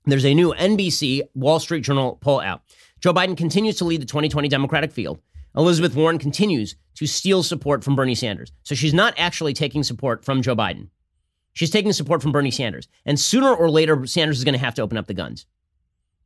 [0.05, 2.61] there's a new NBC Wall Street Journal poll out.
[3.01, 5.19] Joe Biden continues to lead the 2020 Democratic field.
[5.55, 8.51] Elizabeth Warren continues to steal support from Bernie Sanders.
[8.63, 10.89] So she's not actually taking support from Joe Biden.
[11.53, 12.87] She's taking support from Bernie Sanders.
[13.05, 15.45] And sooner or later, Sanders is going to have to open up the guns.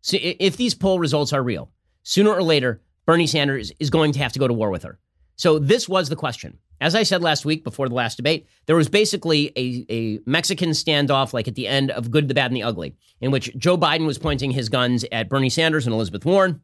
[0.02, 1.72] So if these poll results are real,
[2.04, 5.00] sooner or later, Bernie Sanders is going to have to go to war with her.
[5.36, 6.58] So this was the question.
[6.82, 10.72] As I said last week before the last debate, there was basically a, a Mexican
[10.72, 13.78] standoff, like at the end of Good, the Bad, and the Ugly, in which Joe
[13.78, 16.62] Biden was pointing his guns at Bernie Sanders and Elizabeth Warren,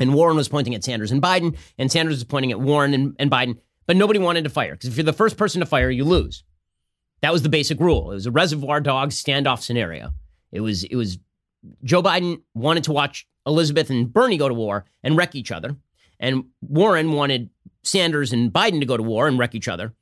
[0.00, 3.14] and Warren was pointing at Sanders and Biden, and Sanders was pointing at Warren and,
[3.20, 5.90] and Biden, but nobody wanted to fire because if you're the first person to fire,
[5.90, 6.42] you lose.
[7.22, 8.10] That was the basic rule.
[8.10, 10.10] It was a reservoir dog standoff scenario.
[10.50, 11.18] It was it was
[11.84, 15.76] Joe Biden wanted to watch Elizabeth and Bernie go to war and wreck each other,
[16.18, 17.50] and Warren wanted
[17.82, 19.94] Sanders and Biden to go to war and wreck each other,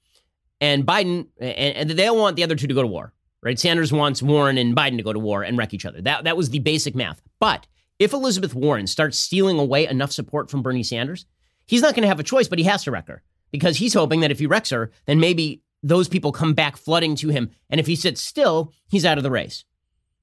[0.60, 3.12] and Biden and, and they all want the other two to go to war.
[3.40, 3.58] Right?
[3.58, 6.02] Sanders wants Warren and Biden to go to war and wreck each other.
[6.02, 7.22] That that was the basic math.
[7.38, 7.66] But
[7.98, 11.24] if Elizabeth Warren starts stealing away enough support from Bernie Sanders,
[11.66, 13.94] he's not going to have a choice, but he has to wreck her because he's
[13.94, 17.50] hoping that if he wrecks her, then maybe those people come back flooding to him.
[17.70, 19.64] And if he sits still, he's out of the race.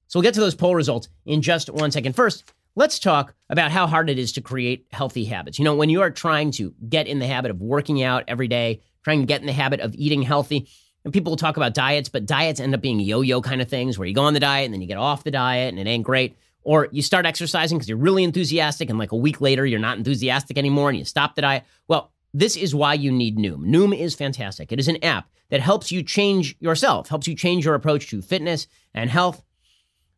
[0.08, 2.14] So we'll get to those poll results in just one second.
[2.14, 5.58] First, let's talk about how hard it is to create healthy habits.
[5.58, 8.46] You know, when you are trying to get in the habit of working out every
[8.46, 10.68] day, trying to get in the habit of eating healthy,
[11.04, 13.68] and people will talk about diets, but diets end up being yo yo kind of
[13.68, 15.78] things where you go on the diet and then you get off the diet and
[15.78, 16.36] it ain't great.
[16.62, 19.98] Or you start exercising because you're really enthusiastic and like a week later you're not
[19.98, 21.64] enthusiastic anymore and you stop the diet.
[21.86, 23.60] Well, this is why you need Noom.
[23.66, 24.72] Noom is fantastic.
[24.72, 28.20] It is an app that helps you change yourself, helps you change your approach to
[28.20, 29.42] fitness and health.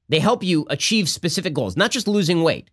[0.08, 2.70] They help you achieve specific goals, not just losing weight.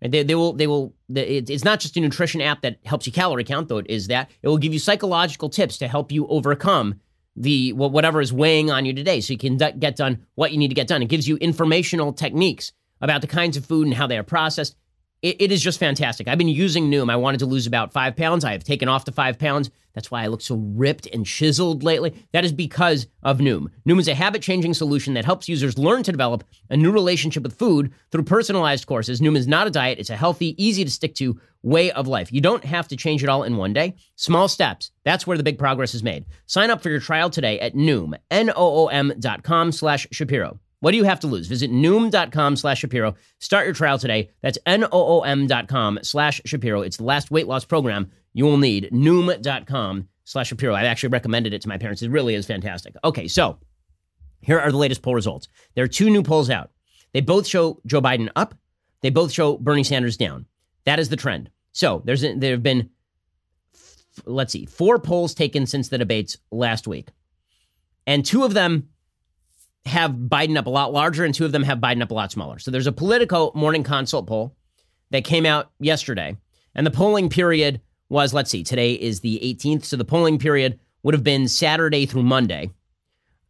[0.00, 3.44] They, they will, they will, it's not just a nutrition app that helps you calorie
[3.44, 4.30] count, though it is that.
[4.42, 7.00] It will give you psychological tips to help you overcome
[7.36, 10.68] the whatever is weighing on you today so you can get done what you need
[10.68, 11.02] to get done.
[11.02, 14.76] It gives you informational techniques about the kinds of food and how they are processed.
[15.24, 16.28] It, it is just fantastic.
[16.28, 17.10] I've been using Noom.
[17.10, 18.44] I wanted to lose about five pounds.
[18.44, 19.70] I have taken off the five pounds.
[19.94, 22.26] That's why I look so ripped and chiseled lately.
[22.32, 23.68] That is because of Noom.
[23.88, 27.42] Noom is a habit changing solution that helps users learn to develop a new relationship
[27.42, 29.22] with food through personalized courses.
[29.22, 32.30] Noom is not a diet, it's a healthy, easy to stick to way of life.
[32.30, 33.94] You don't have to change it all in one day.
[34.16, 34.90] Small steps.
[35.04, 36.26] That's where the big progress is made.
[36.44, 40.60] Sign up for your trial today at Noom, N-O-O-M dot com slash Shapiro.
[40.84, 41.46] What do you have to lose?
[41.46, 43.14] Visit Noom.com slash Shapiro.
[43.38, 44.28] Start your trial today.
[44.42, 46.82] That's N-O-O-M dot com slash Shapiro.
[46.82, 48.90] It's the last weight loss program you will need.
[48.92, 50.74] Noom.com slash Shapiro.
[50.74, 52.02] I've actually recommended it to my parents.
[52.02, 52.96] It really is fantastic.
[53.02, 53.56] Okay, so
[54.42, 55.48] here are the latest poll results.
[55.74, 56.70] There are two new polls out.
[57.14, 58.54] They both show Joe Biden up.
[59.00, 60.44] They both show Bernie Sanders down.
[60.84, 61.48] That is the trend.
[61.72, 62.90] So there's there have been,
[64.26, 67.08] let's see, four polls taken since the debates last week.
[68.06, 68.90] And two of them
[69.86, 72.32] have Biden up a lot larger, and two of them have Biden up a lot
[72.32, 72.58] smaller.
[72.58, 74.56] So there's a Politico morning consult poll
[75.10, 76.36] that came out yesterday,
[76.74, 80.78] and the polling period was let's see, today is the 18th, so the polling period
[81.02, 82.70] would have been Saturday through Monday,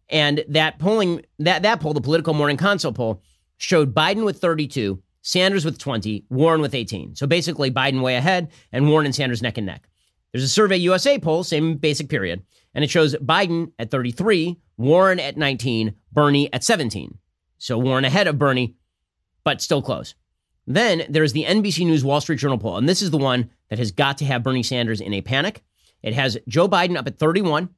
[0.08, 3.22] and that polling that that poll, the Politico morning consult poll,
[3.56, 7.14] showed Biden with 32, Sanders with 20, Warren with 18.
[7.14, 9.88] So basically, Biden way ahead, and Warren and Sanders neck and neck.
[10.34, 12.42] There's a Survey USA poll, same basic period,
[12.74, 17.18] and it shows Biden at 33, Warren at 19, Bernie at 17.
[17.58, 18.74] So Warren ahead of Bernie,
[19.44, 20.16] but still close.
[20.66, 23.78] Then there's the NBC News Wall Street Journal poll, and this is the one that
[23.78, 25.62] has got to have Bernie Sanders in a panic.
[26.02, 27.68] It has Joe Biden up at 31,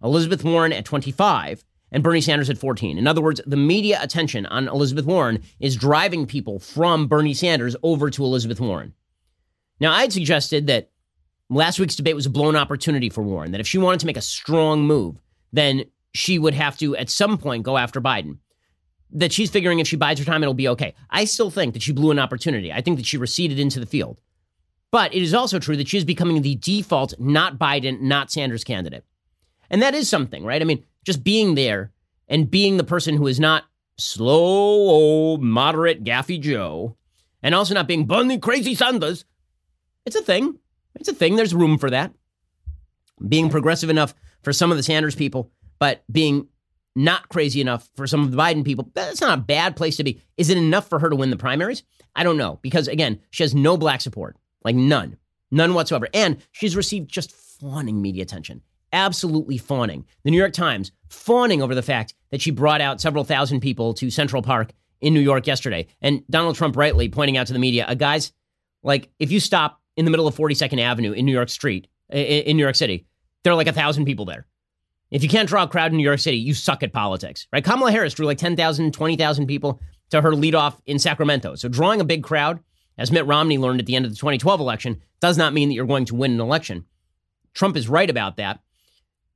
[0.00, 2.96] Elizabeth Warren at 25, and Bernie Sanders at 14.
[2.96, 7.74] In other words, the media attention on Elizabeth Warren is driving people from Bernie Sanders
[7.82, 8.94] over to Elizabeth Warren.
[9.80, 10.92] Now, I'd suggested that
[11.50, 14.16] last week's debate was a blown opportunity for Warren, that if she wanted to make
[14.16, 15.20] a strong move,
[15.52, 18.38] then she would have to at some point go after Biden.
[19.10, 20.94] That she's figuring if she bides her time, it'll be okay.
[21.10, 22.72] I still think that she blew an opportunity.
[22.72, 24.20] I think that she receded into the field.
[24.90, 28.64] But it is also true that she is becoming the default, not Biden, not Sanders
[28.64, 29.04] candidate.
[29.70, 30.62] And that is something, right?
[30.62, 31.92] I mean, just being there
[32.28, 33.64] and being the person who is not
[33.98, 36.96] slow, old, moderate, gaffy Joe,
[37.42, 39.24] and also not being bunny crazy Sanders,
[40.06, 40.58] it's a thing.
[40.96, 41.36] It's a thing.
[41.36, 42.12] There's room for that.
[43.26, 46.48] Being progressive enough for some of the Sanders people but being
[46.96, 50.04] not crazy enough for some of the Biden people, that's not a bad place to
[50.04, 50.20] be.
[50.36, 51.82] Is it enough for her to win the primaries?
[52.14, 55.16] I don't know because again, she has no black support, like none,
[55.50, 60.06] none whatsoever, and she's received just fawning media attention, absolutely fawning.
[60.22, 63.94] The New York Times fawning over the fact that she brought out several thousand people
[63.94, 67.58] to Central Park in New York yesterday, and Donald Trump rightly pointing out to the
[67.58, 68.32] media, uh, guys,
[68.82, 72.56] like if you stop in the middle of 42nd Avenue in New York Street in
[72.56, 73.06] New York City,
[73.42, 74.46] there are like a thousand people there.
[75.10, 77.64] If you can't draw a crowd in New York City, you suck at politics, right?
[77.64, 79.80] Kamala Harris drew like 10,000, 20,000 people
[80.10, 81.54] to her leadoff in Sacramento.
[81.54, 82.60] So drawing a big crowd,
[82.98, 85.74] as Mitt Romney learned at the end of the 2012 election, does not mean that
[85.74, 86.84] you're going to win an election.
[87.54, 88.60] Trump is right about that.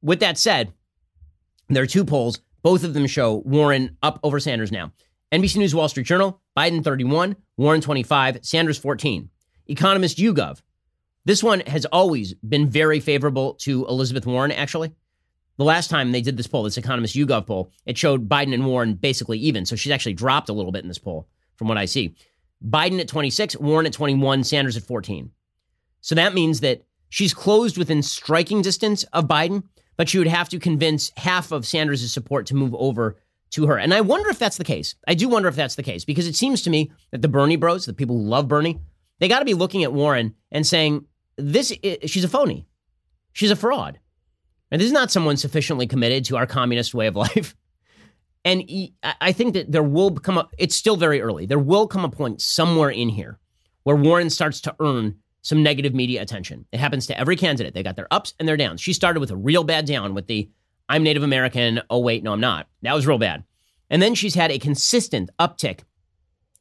[0.03, 0.73] With that said,
[1.69, 2.41] there are two polls.
[2.63, 4.93] Both of them show Warren up over Sanders now.
[5.33, 9.29] NBC News Wall Street Journal, Biden 31, Warren 25, Sanders 14.
[9.69, 10.63] Economist YouGov.
[11.25, 14.95] This one has always been very favorable to Elizabeth Warren, actually.
[15.59, 18.65] The last time they did this poll, this Economist YouGov poll, it showed Biden and
[18.65, 19.67] Warren basically even.
[19.67, 22.15] So she's actually dropped a little bit in this poll from what I see.
[22.67, 25.31] Biden at 26, Warren at 21, Sanders at 14.
[26.01, 29.65] So that means that she's closed within striking distance of Biden,
[29.97, 33.17] but she would have to convince half of Sanders' support to move over
[33.51, 33.79] to her.
[33.79, 34.95] And I wonder if that's the case.
[35.07, 37.57] I do wonder if that's the case because it seems to me that the Bernie
[37.57, 38.81] bros, the people who love Bernie,
[39.19, 41.05] they got to be looking at Warren and saying,
[41.37, 41.73] this
[42.07, 42.67] she's a phony.
[43.33, 43.99] She's a fraud.
[44.71, 47.55] And this is not someone sufficiently committed to our communist way of life.
[48.45, 48.65] And
[49.21, 51.47] I think that there will come a, it's still very early.
[51.47, 53.39] There will come a point somewhere in here
[53.83, 56.67] where Warren starts to earn some negative media attention.
[56.73, 57.75] It happens to every candidate.
[57.75, 58.81] They got their ups and their downs.
[58.81, 60.51] She started with a real bad down with the
[60.89, 61.81] I'm Native American.
[61.91, 62.69] Oh, wait, no, I'm not.
[62.83, 63.45] That was real bad.
[63.91, 65.81] And then she's had a consistent uptick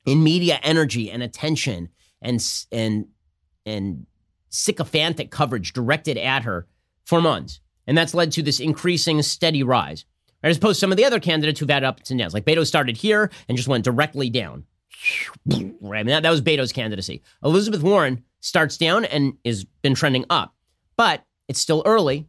[0.06, 1.89] in media energy and attention
[2.21, 3.08] and, and,
[3.65, 4.06] and
[4.49, 6.67] sycophantic coverage directed at her
[7.06, 7.60] for months.
[7.86, 10.06] And that's led to this increasing steady rise.
[10.43, 12.34] Right, as opposed to some of the other candidates who've had ups and downs.
[12.34, 14.65] Like Beto started here and just went directly down.
[15.80, 15.99] Right?
[15.99, 17.21] I mean, that, that was Beto's candidacy.
[17.43, 20.53] Elizabeth Warren starts down and has been trending up.
[20.97, 22.27] But it's still early.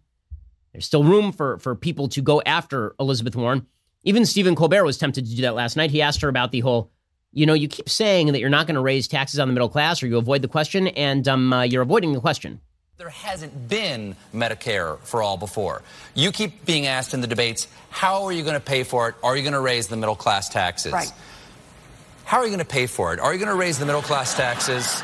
[0.72, 3.66] There's still room for, for people to go after Elizabeth Warren.
[4.04, 5.90] Even Stephen Colbert was tempted to do that last night.
[5.90, 6.92] He asked her about the whole,
[7.32, 9.68] you know, you keep saying that you're not going to raise taxes on the middle
[9.68, 12.60] class or you avoid the question, and um, uh, you're avoiding the question.
[12.96, 15.82] There hasn't been Medicare for all before.
[16.14, 19.14] You keep being asked in the debates, how are you going to pay for it?
[19.22, 20.92] Are you going to raise the middle class taxes?
[20.92, 21.12] Right.
[22.24, 23.20] How are you going to pay for it?
[23.20, 25.02] Are you going to raise the middle class taxes?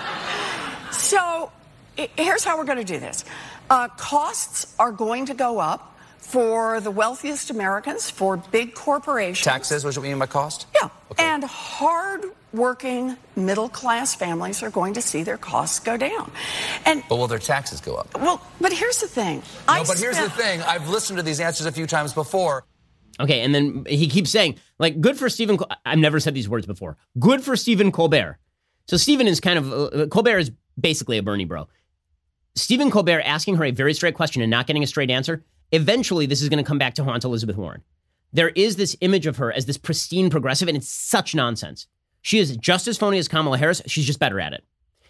[0.90, 1.52] So
[1.96, 3.24] here's how we're going to do this
[3.70, 5.93] uh, costs are going to go up
[6.24, 9.44] for the wealthiest Americans, for big corporations.
[9.44, 10.66] Taxes, what do you mean by cost?
[10.74, 10.88] Yeah.
[11.12, 11.22] Okay.
[11.22, 16.32] And hard working middle class families are going to see their costs go down.
[16.86, 18.18] And But will their taxes go up?
[18.18, 19.38] Well, but here's the thing.
[19.38, 20.62] No, I but here's the thing.
[20.62, 22.64] I've listened to these answers a few times before.
[23.20, 25.56] Okay, and then he keeps saying, like, good for Stephen.
[25.56, 26.96] Col- I've never said these words before.
[27.18, 28.38] Good for Stephen Colbert.
[28.88, 31.68] So Stephen is kind of uh, Colbert is basically a Bernie bro.
[32.56, 35.44] Stephen Colbert asking her a very straight question and not getting a straight answer.
[35.74, 37.82] Eventually, this is going to come back to haunt Elizabeth Warren.
[38.32, 41.88] There is this image of her as this pristine progressive, and it's such nonsense.
[42.22, 43.82] She is just as phony as Kamala Harris.
[43.86, 44.64] She's just better at it.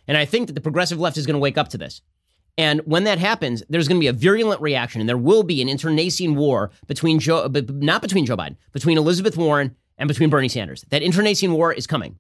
[0.08, 2.00] And I think that the progressive left is going to wake up to this.
[2.56, 5.60] And when that happens, there's going to be a virulent reaction, and there will be
[5.60, 10.30] an internecine war between Joe, uh, not between Joe Biden, between Elizabeth Warren and between
[10.30, 10.82] Bernie Sanders.
[10.88, 12.18] That internecine war is coming.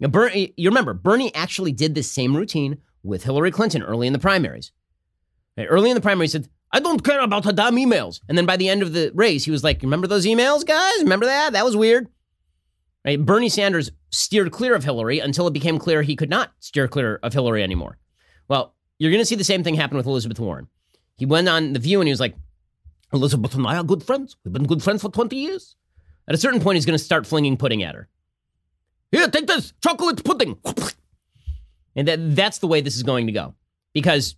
[0.00, 4.12] Now, Bernie, you remember, Bernie actually did this same routine with Hillary Clinton early in
[4.12, 4.72] the primaries.
[5.56, 8.20] Early in the primary, he said, I don't care about the damn emails.
[8.28, 10.98] And then by the end of the race, he was like, Remember those emails, guys?
[10.98, 11.52] Remember that?
[11.52, 12.08] That was weird.
[13.04, 13.24] Right?
[13.24, 17.20] Bernie Sanders steered clear of Hillary until it became clear he could not steer clear
[17.22, 17.98] of Hillary anymore.
[18.48, 20.66] Well, you're going to see the same thing happen with Elizabeth Warren.
[21.16, 22.34] He went on The View and he was like,
[23.12, 24.36] Elizabeth and I are good friends.
[24.44, 25.76] We've been good friends for 20 years.
[26.26, 28.08] At a certain point, he's going to start flinging pudding at her.
[29.12, 30.58] Here, take this chocolate pudding.
[31.96, 33.54] And that, that's the way this is going to go
[33.92, 34.34] because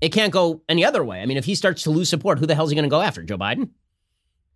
[0.00, 1.20] it can't go any other way.
[1.20, 2.90] I mean, if he starts to lose support, who the hell is he going to
[2.90, 3.22] go after?
[3.22, 3.70] Joe Biden?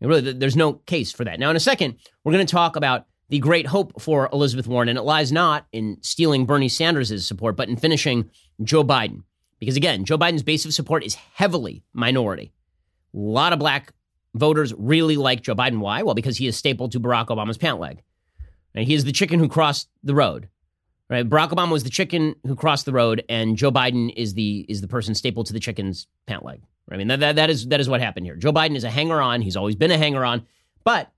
[0.01, 1.39] Really, there's no case for that.
[1.39, 4.89] Now, in a second, we're going to talk about the great hope for Elizabeth Warren,
[4.89, 8.29] and it lies not in stealing Bernie Sanders' support, but in finishing
[8.63, 9.23] Joe Biden.
[9.61, 12.53] Because again, Joe Biden's base of support is heavily minority.
[13.15, 13.95] A lot of black
[14.35, 15.79] voters really like Joe Biden.
[15.79, 16.03] Why?
[16.03, 18.03] Well, because he is stapled to Barack Obama's pant leg.
[18.75, 20.49] And he is the chicken who crossed the road.
[21.11, 21.29] Right?
[21.29, 24.81] Barack Obama was the chicken who crossed the road, and Joe Biden is the is
[24.81, 26.63] the person stapled to the chicken's pant leg.
[26.91, 28.37] I mean, that, that, that is that is what happened here.
[28.37, 29.43] Joe Biden is a hanger on.
[29.43, 30.47] He's always been a hanger on,
[30.83, 31.13] but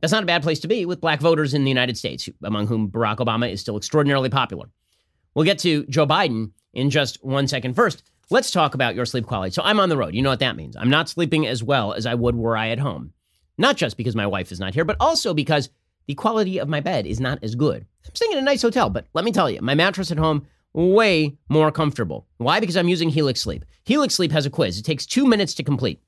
[0.00, 2.66] that's not a bad place to be with black voters in the United States, among
[2.66, 4.68] whom Barack Obama is still extraordinarily popular.
[5.34, 7.74] We'll get to Joe Biden in just one second.
[7.74, 9.52] First, let's talk about your sleep quality.
[9.52, 10.14] So I'm on the road.
[10.14, 10.76] You know what that means.
[10.76, 13.12] I'm not sleeping as well as I would were I at home.
[13.58, 15.68] Not just because my wife is not here, but also because
[16.10, 17.86] the quality of my bed is not as good.
[18.04, 20.44] I'm staying in a nice hotel, but let me tell you, my mattress at home
[20.72, 22.26] way more comfortable.
[22.38, 22.58] Why?
[22.58, 23.64] Because I'm using Helix Sleep.
[23.84, 24.76] Helix Sleep has a quiz.
[24.76, 26.02] It takes 2 minutes to complete.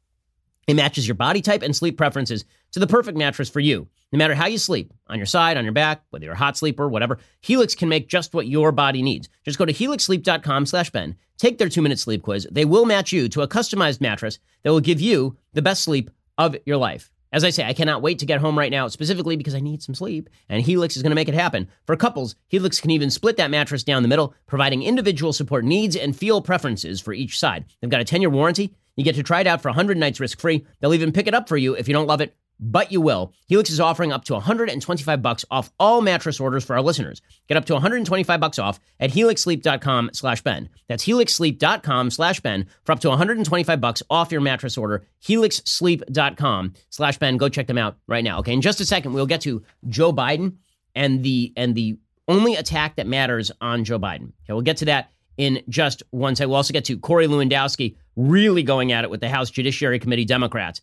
[0.67, 3.87] It matches your body type and sleep preferences to the perfect mattress for you.
[4.11, 6.57] No matter how you sleep, on your side, on your back, whether you're a hot
[6.57, 9.29] sleeper, whatever, Helix can make just what your body needs.
[9.45, 12.49] Just go to helixsleep.com slash Ben, take their two-minute sleep quiz.
[12.51, 16.11] They will match you to a customized mattress that will give you the best sleep
[16.39, 17.13] of your life.
[17.33, 19.83] As I say, I cannot wait to get home right now, specifically because I need
[19.83, 21.67] some sleep, and Helix is going to make it happen.
[21.87, 25.97] For couples, Helix can even split that mattress down the middle, providing individual support needs
[25.97, 27.65] and feel preferences for each side.
[27.81, 28.75] They've got a 10 year warranty.
[28.97, 30.67] You get to try it out for 100 nights risk free.
[30.81, 33.33] They'll even pick it up for you if you don't love it but you will.
[33.49, 37.21] Helix is offering up to 125 bucks off all mattress orders for our listeners.
[37.49, 40.69] Get up to 125 bucks off at helixsleep.com slash Ben.
[40.89, 45.05] That's helixsleep.com slash Ben for up to 125 bucks off your mattress order.
[45.25, 47.37] helixsleep.com slash Ben.
[47.37, 48.39] Go check them out right now.
[48.39, 50.55] Okay, in just a second, we'll get to Joe Biden
[50.95, 51.99] and the and the
[52.29, 54.33] only attack that matters on Joe Biden.
[54.45, 56.51] Okay, we'll get to that in just one second.
[56.51, 60.25] We'll also get to Corey Lewandowski really going at it with the House Judiciary Committee
[60.25, 60.81] Democrats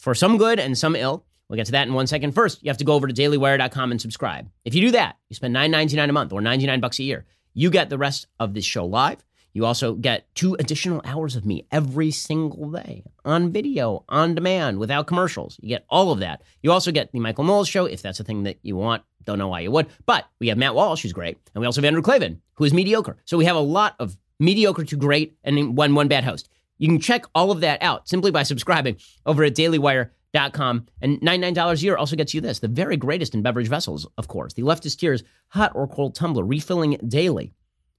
[0.00, 1.24] for some good and some ill.
[1.48, 2.32] We'll get to that in one second.
[2.32, 4.48] First, you have to go over to dailywire.com and subscribe.
[4.64, 7.26] If you do that, you spend $9.99 a month or 99 bucks a year.
[7.54, 9.24] You get the rest of this show live.
[9.52, 14.78] You also get two additional hours of me every single day on video, on demand,
[14.78, 15.58] without commercials.
[15.60, 16.42] You get all of that.
[16.62, 19.02] You also get the Michael Knowles show, if that's a thing that you want.
[19.24, 19.88] Don't know why you would.
[20.06, 21.36] But we have Matt Walsh, who's great.
[21.52, 23.16] And we also have Andrew Klavan, who is mediocre.
[23.24, 26.48] So we have a lot of mediocre to great and one, one bad host.
[26.80, 30.86] You can check all of that out simply by subscribing over at dailywire.com.
[31.02, 34.26] And $99 a year also gets you this the very greatest in beverage vessels, of
[34.28, 34.54] course.
[34.54, 37.52] The leftist tears hot or cold tumbler, refilling daily.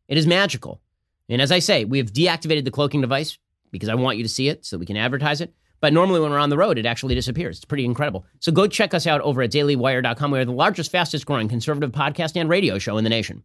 [0.07, 0.81] It is magical.
[1.29, 3.37] And as I say, we have deactivated the cloaking device
[3.71, 5.53] because I want you to see it so we can advertise it.
[5.79, 7.57] But normally when we're on the road, it actually disappears.
[7.57, 8.25] It's pretty incredible.
[8.39, 10.31] So go check us out over at dailywire.com.
[10.31, 13.43] We are the largest, fastest growing conservative podcast and radio show in the nation.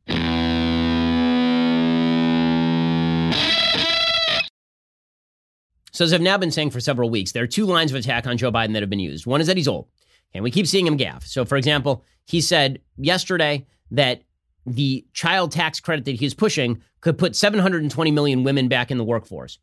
[5.97, 8.26] So, as I've now been saying for several weeks, there are two lines of attack
[8.26, 9.24] on Joe Biden that have been used.
[9.24, 9.88] One is that he's old,
[10.34, 11.24] and we keep seeing him gaff.
[11.24, 14.20] So, for example, he said yesterday that
[14.66, 19.05] the child tax credit that he's pushing could put 720 million women back in the
[19.05, 19.59] workforce,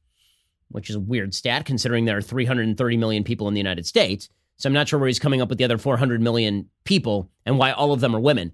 [0.70, 4.28] which is a weird stat considering there are 330 million people in the United States.
[4.58, 7.60] So, I'm not sure where he's coming up with the other 400 million people and
[7.60, 8.54] why all of them are women.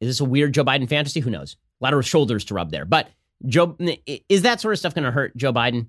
[0.00, 1.20] Is this a weird Joe Biden fantasy?
[1.20, 1.56] Who knows?
[1.80, 2.84] A lot of shoulders to rub there.
[2.84, 3.08] But
[3.46, 3.78] Joe,
[4.28, 5.86] is that sort of stuff going to hurt Joe Biden?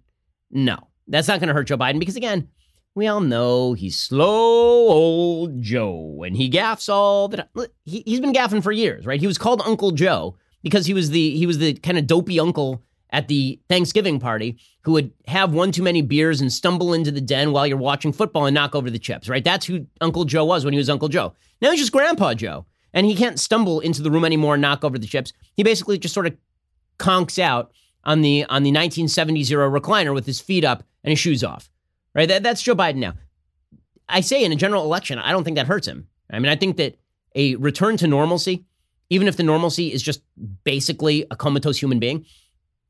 [0.52, 0.78] No,
[1.08, 2.50] that's not going to hurt Joe Biden because, again,
[2.96, 7.68] we all know he's slow old Joe and he gaffs all the time.
[7.86, 9.20] He, he's been gaffing for years, right?
[9.20, 12.40] He was called Uncle Joe because he was the he was the kind of dopey
[12.40, 17.12] uncle at the Thanksgiving party who would have one too many beers and stumble into
[17.12, 19.44] the den while you're watching football and knock over the chips, right?
[19.44, 21.34] That's who Uncle Joe was when he was Uncle Joe.
[21.62, 22.66] Now he's just Grandpa Joe.
[22.94, 25.32] And he can't stumble into the room anymore and knock over the chips.
[25.56, 26.36] He basically just sort of
[26.98, 27.72] conks out
[28.04, 31.70] on the on the 1970s era recliner with his feet up and his shoes off.
[32.14, 32.28] Right?
[32.28, 33.14] That, that's Joe Biden now.
[34.10, 36.08] I say in a general election, I don't think that hurts him.
[36.32, 36.98] I mean, I think that
[37.36, 38.66] a return to normalcy,
[39.10, 40.22] even if the normalcy is just
[40.64, 42.26] basically a comatose human being,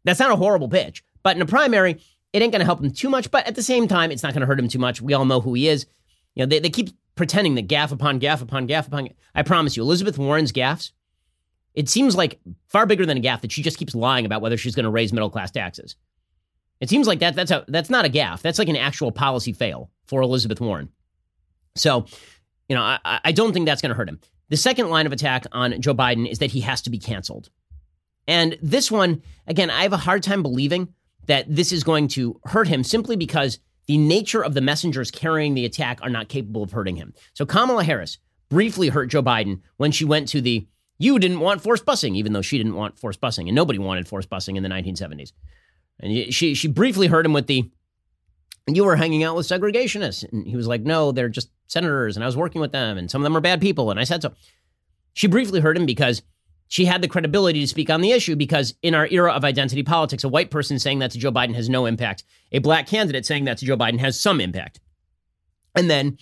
[0.04, 1.04] that's not a horrible pitch.
[1.24, 2.02] But in a primary,
[2.34, 3.30] it ain't going to help him too much.
[3.32, 5.02] But at the same time, it's not going to hurt him too much.
[5.02, 5.86] We all know who he is.
[6.36, 9.10] You know, they, they keep pretending that gaff upon gaff upon gaff upon.
[9.36, 10.94] I promise you, Elizabeth Warren's gaffs
[11.78, 14.58] it seems like far bigger than a gaffe that she just keeps lying about whether
[14.58, 15.96] she's going to raise middle class taxes.
[16.82, 18.42] It seems like that that's a that's not a gaffe.
[18.42, 20.90] That's like an actual policy fail for Elizabeth Warren.
[21.76, 22.08] So,
[22.68, 24.20] you know, I, I don't think that's going to hurt him.
[24.50, 27.52] The second line of attack on Joe Biden is that he has to be canceled.
[28.28, 30.94] And this one, again, I have a hard time believing
[31.28, 35.54] that this is going to hurt him simply because the nature of the messengers carrying
[35.54, 37.14] the attack are not capable of hurting him.
[37.36, 38.18] So Kamala Harris
[38.50, 40.66] briefly hurt Joe Biden when she went to the
[40.98, 44.08] you didn't want forced busing, even though she didn't want forced busing, and nobody wanted
[44.08, 45.32] forced busing in the 1970s.
[46.00, 47.70] And she she briefly heard him with the,
[48.68, 52.24] "You were hanging out with segregationists," and he was like, "No, they're just senators, and
[52.24, 54.22] I was working with them, and some of them are bad people." And I said
[54.22, 54.34] so.
[55.14, 56.22] She briefly heard him because
[56.68, 59.84] she had the credibility to speak on the issue because in our era of identity
[59.84, 62.24] politics, a white person saying that to Joe Biden has no impact.
[62.52, 64.80] A black candidate saying that to Joe Biden has some impact.
[65.76, 66.18] And then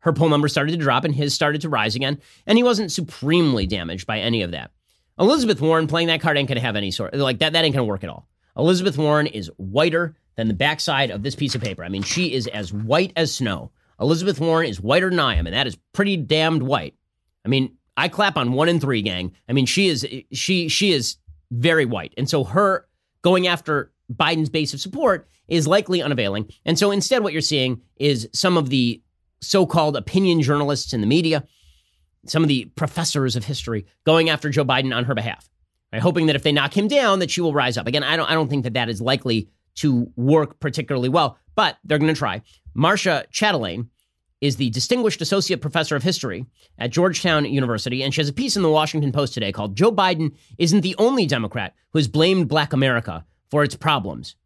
[0.00, 2.92] her poll numbers started to drop and his started to rise again, and he wasn't
[2.92, 4.70] supremely damaged by any of that.
[5.18, 7.52] Elizabeth Warren playing that card ain't gonna have any sort like that.
[7.52, 8.28] That ain't gonna work at all.
[8.56, 11.84] Elizabeth Warren is whiter than the backside of this piece of paper.
[11.84, 13.72] I mean, she is as white as snow.
[14.00, 16.94] Elizabeth Warren is whiter than I am, and that is pretty damned white.
[17.44, 19.32] I mean, I clap on one and three, gang.
[19.48, 21.16] I mean, she is she she is
[21.50, 22.86] very white, and so her
[23.22, 26.48] going after Biden's base of support is likely unavailing.
[26.64, 29.02] And so instead, what you're seeing is some of the
[29.40, 31.44] so called opinion journalists in the media,
[32.26, 35.48] some of the professors of history going after Joe Biden on her behalf,
[35.92, 36.02] right?
[36.02, 37.86] hoping that if they knock him down, that she will rise up.
[37.86, 41.76] Again, I don't, I don't think that that is likely to work particularly well, but
[41.84, 42.42] they're going to try.
[42.74, 43.88] Marcia Chatelain
[44.40, 46.46] is the Distinguished Associate Professor of History
[46.78, 49.92] at Georgetown University, and she has a piece in the Washington Post today called Joe
[49.92, 54.36] Biden Isn't the Only Democrat Who Has Blamed Black America for Its Problems.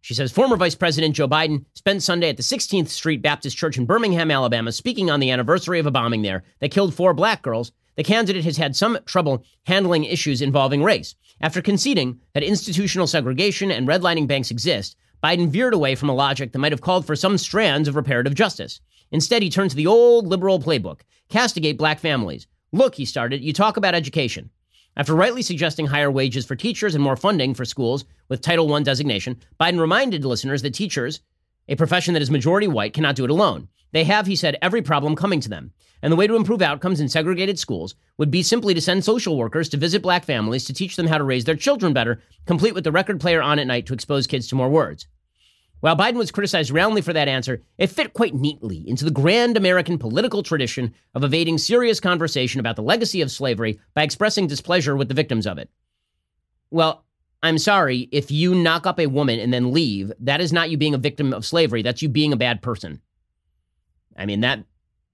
[0.00, 3.76] She says former Vice President Joe Biden spent Sunday at the 16th Street Baptist Church
[3.76, 7.42] in Birmingham, Alabama, speaking on the anniversary of a bombing there that killed four black
[7.42, 7.72] girls.
[7.96, 11.14] The candidate has had some trouble handling issues involving race.
[11.40, 16.52] After conceding that institutional segregation and redlining banks exist, Biden veered away from a logic
[16.52, 18.80] that might have called for some strands of reparative justice.
[19.10, 22.46] Instead, he turned to the old liberal playbook castigate black families.
[22.72, 24.50] Look, he started, you talk about education.
[24.98, 28.82] After rightly suggesting higher wages for teachers and more funding for schools with Title I
[28.82, 31.20] designation, Biden reminded listeners that teachers,
[31.68, 33.68] a profession that is majority white, cannot do it alone.
[33.92, 35.72] They have, he said, every problem coming to them.
[36.02, 39.36] And the way to improve outcomes in segregated schools would be simply to send social
[39.36, 42.74] workers to visit black families to teach them how to raise their children better, complete
[42.74, 45.06] with the record player on at night to expose kids to more words.
[45.80, 49.56] While Biden was criticized roundly for that answer, it fit quite neatly into the grand
[49.56, 54.96] American political tradition of evading serious conversation about the legacy of slavery by expressing displeasure
[54.96, 55.70] with the victims of it.
[56.70, 57.04] Well,
[57.44, 60.76] I'm sorry, if you knock up a woman and then leave, that is not you
[60.76, 61.82] being a victim of slavery.
[61.82, 63.00] That's you being a bad person.
[64.16, 64.64] I mean, that,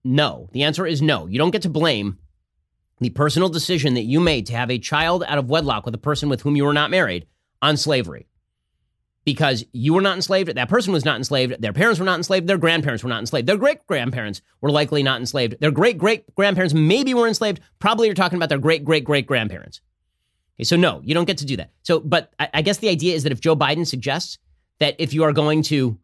[0.03, 0.49] no.
[0.53, 1.27] The answer is no.
[1.27, 2.19] You don't get to blame
[3.01, 5.99] the personal decision that you made to have a child out of wedlock with a
[5.99, 7.27] person with whom you were not married
[7.61, 8.29] on slavery
[9.25, 12.47] because you were not enslaved, that person was not enslaved, their parents were not enslaved,
[12.47, 16.35] their grandparents were not enslaved, their great grandparents were likely not enslaved, their great great
[16.35, 17.61] grandparents maybe were enslaved.
[17.79, 19.81] Probably you're talking about their great great great grandparents.
[20.57, 21.71] Okay, so no, you don't get to do that.
[21.83, 24.39] So, but I, I guess the idea is that if Joe Biden suggests
[24.79, 25.99] that if you are going to,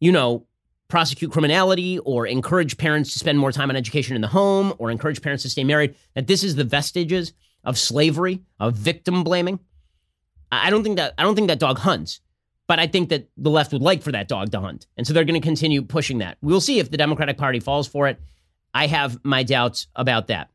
[0.00, 0.46] you know,
[0.88, 4.90] prosecute criminality or encourage parents to spend more time on education in the home or
[4.90, 7.32] encourage parents to stay married, that this is the vestiges
[7.64, 9.58] of slavery, of victim blaming.
[10.50, 12.20] I don't think that I don't think that dog hunts.
[12.72, 14.86] But I think that the left would like for that dog to hunt.
[14.96, 16.38] And so they're going to continue pushing that.
[16.40, 18.18] We'll see if the Democratic Party falls for it.
[18.72, 20.48] I have my doubts about that.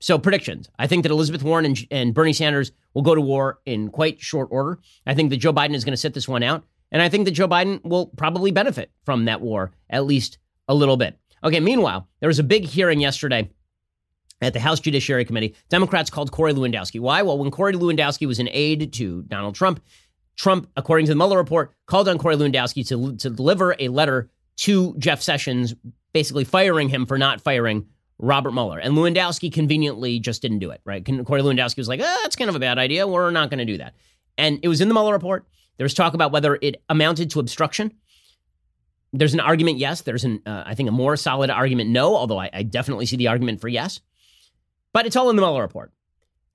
[0.00, 0.68] So, predictions.
[0.80, 4.20] I think that Elizabeth Warren and, and Bernie Sanders will go to war in quite
[4.20, 4.80] short order.
[5.06, 6.64] I think that Joe Biden is going to sit this one out.
[6.90, 10.74] And I think that Joe Biden will probably benefit from that war, at least a
[10.74, 11.20] little bit.
[11.44, 13.48] Okay, meanwhile, there was a big hearing yesterday
[14.42, 16.98] at the House Judiciary Committee, Democrats called Corey Lewandowski.
[16.98, 17.22] Why?
[17.22, 19.80] Well, when Corey Lewandowski was an aide to Donald Trump,
[20.40, 24.30] Trump, according to the Mueller report, called on Corey Lewandowski to, to deliver a letter
[24.56, 25.74] to Jeff Sessions,
[26.14, 27.84] basically firing him for not firing
[28.18, 28.78] Robert Mueller.
[28.78, 31.04] And Lewandowski conveniently just didn't do it, right?
[31.04, 33.06] Corey Lewandowski was like, oh, that's kind of a bad idea.
[33.06, 33.94] We're not going to do that.
[34.38, 35.46] And it was in the Mueller report.
[35.76, 37.92] There was talk about whether it amounted to obstruction.
[39.12, 40.00] There's an argument, yes.
[40.00, 43.16] There's an, uh, I think, a more solid argument, no, although I, I definitely see
[43.16, 44.00] the argument for yes.
[44.94, 45.92] But it's all in the Mueller report.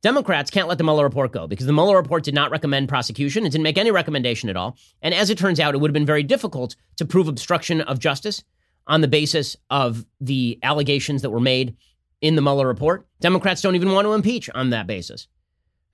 [0.05, 3.43] Democrats can't let the Mueller report go because the Mueller report did not recommend prosecution.
[3.43, 4.77] It didn't make any recommendation at all.
[5.01, 7.97] And as it turns out, it would have been very difficult to prove obstruction of
[7.97, 8.43] justice
[8.85, 11.75] on the basis of the allegations that were made
[12.21, 13.07] in the Mueller report.
[13.19, 15.27] Democrats don't even want to impeach on that basis.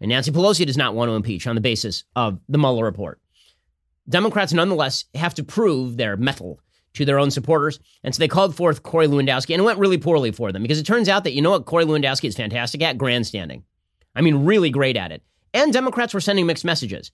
[0.01, 3.22] And Nancy Pelosi does not want to impeach on the basis of the Mueller report.
[4.09, 6.59] Democrats nonetheless have to prove their mettle
[6.95, 7.80] to their own supporters.
[8.03, 10.80] And so they called forth Corey Lewandowski, and it went really poorly for them because
[10.80, 12.97] it turns out that you know what Corey Lewandowski is fantastic at?
[12.97, 13.64] Grandstanding.
[14.16, 15.24] I mean, really great at it.
[15.53, 17.12] And Democrats were sending mixed messages.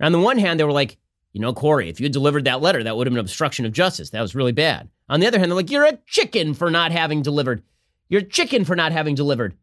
[0.00, 0.96] On the one hand, they were like,
[1.32, 3.72] you know, Corey, if you had delivered that letter, that would have been obstruction of
[3.72, 4.10] justice.
[4.10, 4.88] That was really bad.
[5.08, 7.62] On the other hand, they're like, you're a chicken for not having delivered.
[8.08, 9.56] You're a chicken for not having delivered.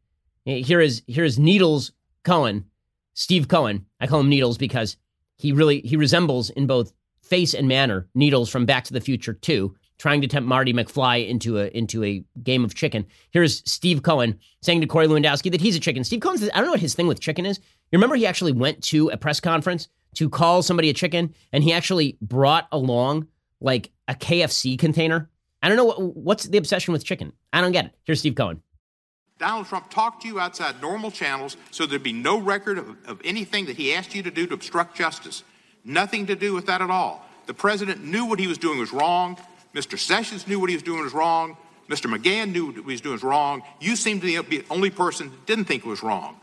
[0.43, 1.91] Here is here is Needles
[2.23, 2.65] Cohen,
[3.13, 3.85] Steve Cohen.
[3.99, 4.97] I call him Needles because
[5.37, 9.33] he really he resembles in both face and manner Needles from Back to the Future
[9.33, 13.05] 2, trying to tempt Marty McFly into a into a game of chicken.
[13.29, 16.03] Here's Steve Cohen saying to Corey Lewandowski that he's a chicken.
[16.03, 17.59] Steve Cohen, I don't know what his thing with chicken is.
[17.91, 21.63] You remember he actually went to a press conference to call somebody a chicken, and
[21.63, 23.27] he actually brought along
[23.59, 25.29] like a KFC container.
[25.61, 27.31] I don't know what, what's the obsession with chicken.
[27.53, 27.91] I don't get it.
[28.03, 28.63] Here's Steve Cohen.
[29.37, 33.21] Donald Trump talked to you outside normal channels, so there'd be no record of, of
[33.23, 35.43] anything that he asked you to do to obstruct justice.
[35.85, 37.23] Nothing to do with that at all.
[37.45, 39.37] The president knew what he was doing was wrong.
[39.73, 39.97] Mr.
[39.97, 41.57] Sessions knew what he was doing was wrong.
[41.89, 42.13] Mr.
[42.13, 43.63] McGahn knew what he was doing was wrong.
[43.79, 46.39] You seem to be the only person that didn't think it was wrong.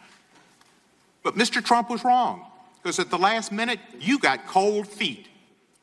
[1.22, 1.64] But Mr.
[1.64, 2.45] Trump was wrong
[2.83, 5.29] because at the last minute, you got cold feet.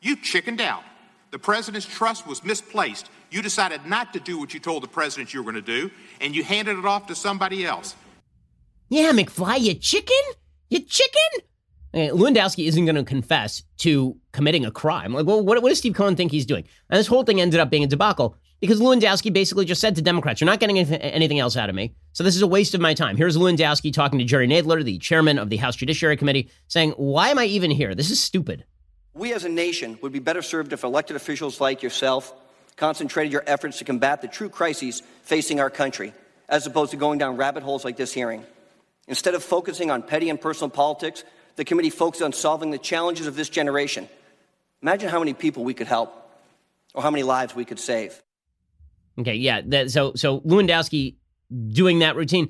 [0.02, 0.84] You chickened out.
[1.32, 3.10] The president's trust was misplaced.
[3.30, 5.92] You decided not to do what you told the president you were going to do,
[6.22, 7.96] and you handed it off to somebody else.
[8.90, 10.16] Yeah, McFly, you chicken?
[10.70, 11.46] You chicken?
[11.96, 15.14] Eh, Lewandowski isn't going to confess to committing a crime.
[15.14, 16.66] Like, well, what, what does Steve Cohen think he's doing?
[16.90, 20.02] And this whole thing ended up being a debacle because Lewandowski basically just said to
[20.02, 22.82] Democrats, "You're not getting anything else out of me, so this is a waste of
[22.82, 26.50] my time." Here's Lewandowski talking to Jerry Nadler, the chairman of the House Judiciary Committee,
[26.68, 27.96] saying, "Why am I even here?
[27.96, 28.66] This is stupid."
[29.14, 32.34] We as a nation would be better served if elected officials like yourself
[32.76, 36.14] concentrated your efforts to combat the true crises facing our country,
[36.50, 38.44] as opposed to going down rabbit holes like this hearing.
[39.08, 41.24] Instead of focusing on petty and personal politics,
[41.56, 44.10] the committee focused on solving the challenges of this generation.
[44.82, 46.14] Imagine how many people we could help
[46.94, 48.22] or how many lives we could save.
[49.20, 49.62] Okay, yeah.
[49.66, 51.16] That, so so Lewandowski
[51.70, 52.50] doing that routine,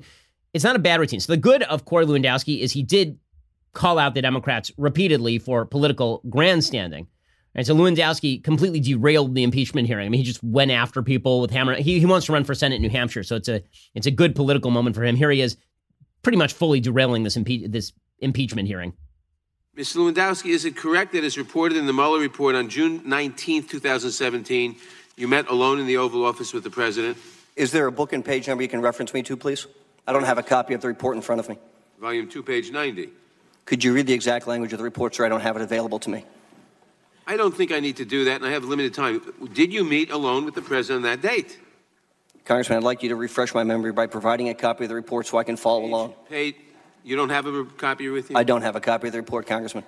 [0.52, 1.20] it's not a bad routine.
[1.20, 3.18] So the good of Corey Lewandowski is he did
[3.72, 7.06] call out the Democrats repeatedly for political grandstanding.
[7.54, 10.06] And so Lewandowski completely derailed the impeachment hearing.
[10.06, 11.74] I mean, he just went after people with hammer.
[11.74, 13.62] He, he wants to run for Senate in New Hampshire, so it's a
[13.94, 15.16] it's a good political moment for him.
[15.16, 15.56] Here he is,
[16.22, 18.92] pretty much fully derailing this impe- this impeachment hearing.
[19.76, 19.96] Mr.
[19.96, 24.76] Lewandowski, is it correct that as reported in the Mueller report on June 19, 2017,
[25.16, 27.18] you met alone in the Oval Office with the President?
[27.56, 29.66] Is there a book and page number you can reference me to, please?
[30.06, 31.58] I don't have a copy of the report in front of me.
[32.00, 33.10] Volume 2, page 90.
[33.64, 35.26] Could you read the exact language of the report, sir?
[35.26, 36.24] I don't have it available to me.
[37.26, 39.20] I don't think I need to do that, and I have limited time.
[39.52, 41.58] Did you meet alone with the President on that date?
[42.44, 45.26] Congressman, I'd like you to refresh my memory by providing a copy of the report
[45.26, 46.14] so I can follow page, along.
[46.30, 46.56] Page,
[47.06, 48.36] you don't have a copy with you?
[48.36, 49.84] I don't have a copy of the report, Congressman.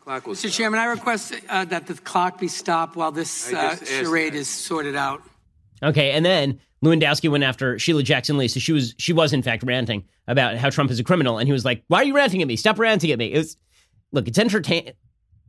[0.00, 0.52] Clock will Mr.
[0.52, 4.38] Chairman, I request uh, that the clock be stopped while this uh, charade that.
[4.38, 5.22] is sorted out.
[5.82, 8.48] Okay, and then Lewandowski went after Sheila Jackson Lee.
[8.48, 11.48] So she was she was in fact ranting about how Trump is a criminal, and
[11.48, 12.54] he was like, "Why are you ranting at me?
[12.56, 13.56] Stop ranting at me." It was
[14.12, 14.92] look, it's entertaining.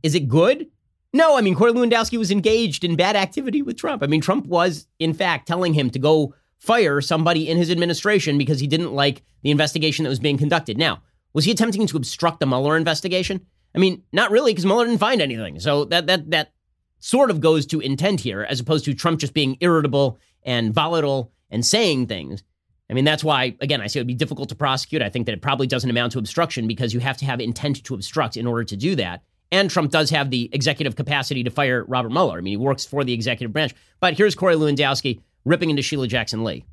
[0.02, 0.66] Is it good?
[1.12, 4.02] No, I mean Corey Lewandowski was engaged in bad activity with Trump.
[4.02, 8.38] I mean Trump was in fact telling him to go fire somebody in his administration
[8.38, 10.78] because he didn't like the investigation that was being conducted.
[10.78, 11.02] Now,
[11.32, 13.46] was he attempting to obstruct the Mueller investigation?
[13.74, 15.60] I mean, not really, because Mueller didn't find anything.
[15.60, 16.52] So that that that
[16.98, 21.32] sort of goes to intent here, as opposed to Trump just being irritable and volatile
[21.50, 22.42] and saying things.
[22.88, 25.02] I mean, that's why, again, I say it would be difficult to prosecute.
[25.02, 27.82] I think that it probably doesn't amount to obstruction because you have to have intent
[27.84, 29.22] to obstruct in order to do that.
[29.52, 32.38] And Trump does have the executive capacity to fire Robert Mueller.
[32.38, 33.74] I mean, he works for the executive branch.
[34.00, 36.64] But here's Corey Lewandowski ripping into Sheila Jackson Lee.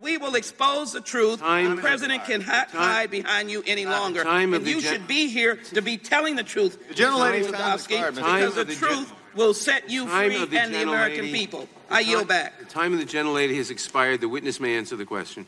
[0.00, 1.40] We will expose the truth.
[1.40, 4.24] Time the president can hi- hide behind you any uh, longer.
[4.24, 8.54] Time and you gen- should be here to be telling the truth, the gentlelady because
[8.54, 11.68] the, the truth gen- will set you free the and the American people.
[11.90, 12.58] I yield back.
[12.58, 14.20] The time of the gentlelady has expired.
[14.20, 15.46] The witness may answer the question.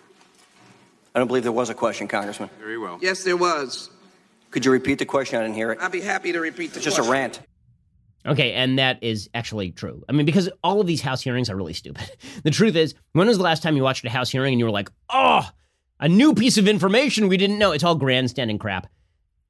[1.15, 2.51] I don't believe there was a question, Congressman.
[2.59, 2.99] Very well.
[3.01, 3.91] Yes, there was.
[4.51, 5.39] Could you repeat the question?
[5.39, 5.79] I didn't hear it.
[5.81, 7.41] I'd be happy to repeat the It's just a rant.
[8.27, 10.05] Okay, and that is actually true.
[10.09, 12.11] I mean, because all of these House hearings are really stupid.
[12.43, 14.64] The truth is, when was the last time you watched a House hearing and you
[14.64, 15.49] were like, oh,
[15.99, 17.73] a new piece of information we didn't know?
[17.73, 18.87] It's all grandstanding crap.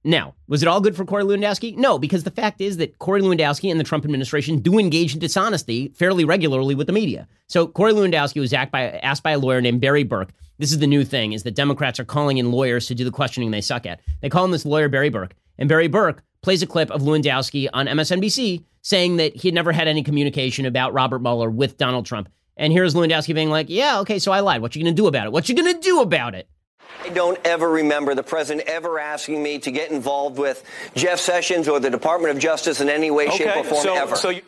[0.03, 1.77] Now, was it all good for Corey Lewandowski?
[1.77, 5.21] No, because the fact is that Corey Lewandowski and the Trump administration do engage in
[5.21, 7.29] dishonesty fairly regularly with the media.
[7.49, 10.33] So Corey Lewandowski was asked by, asked by a lawyer named Barry Berke.
[10.59, 13.11] This is the new thing: is that Democrats are calling in lawyers to do the
[13.11, 14.01] questioning they suck at.
[14.23, 17.69] They call him this lawyer Barry Berke, and Barry Berke plays a clip of Lewandowski
[17.73, 22.07] on MSNBC saying that he had never had any communication about Robert Mueller with Donald
[22.07, 22.31] Trump.
[22.57, 24.63] And here's Lewandowski being like, "Yeah, okay, so I lied.
[24.63, 25.33] What you gonna do about it?
[25.33, 26.49] What you gonna do about it?"
[27.05, 30.63] I don't ever remember the president ever asking me to get involved with
[30.95, 34.17] Jeff Sessions or the Department of Justice in any way, shape, or form so, ever.
[34.17, 34.43] So you,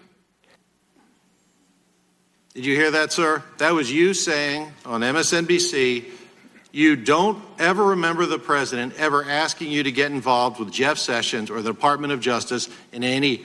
[2.54, 3.42] Did you hear that, sir?
[3.58, 6.04] That was you saying on MSNBC,
[6.72, 11.50] you don't ever remember the president ever asking you to get involved with Jeff Sessions
[11.50, 13.44] or the Department of Justice in any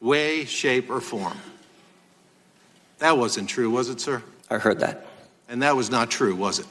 [0.00, 1.36] way, shape, or form.
[2.98, 4.22] That wasn't true, was it, sir?
[4.48, 5.06] I heard that.
[5.48, 6.66] And that was not true, was it?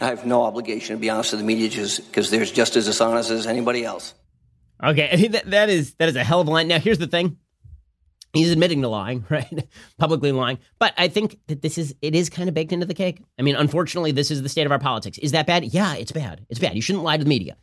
[0.00, 2.86] I have no obligation to be honest with the media just because they're just as
[2.86, 4.14] dishonest as anybody else.
[4.82, 6.68] Okay, that, that is that is a hell of a line.
[6.68, 7.36] Now, here's the thing:
[8.34, 9.68] he's admitting to lying, right?
[9.98, 10.58] Publicly lying.
[10.78, 13.22] But I think that this is it is kind of baked into the cake.
[13.38, 15.18] I mean, unfortunately, this is the state of our politics.
[15.18, 15.64] Is that bad?
[15.64, 16.44] Yeah, it's bad.
[16.50, 16.74] It's bad.
[16.74, 17.56] You shouldn't lie to the media.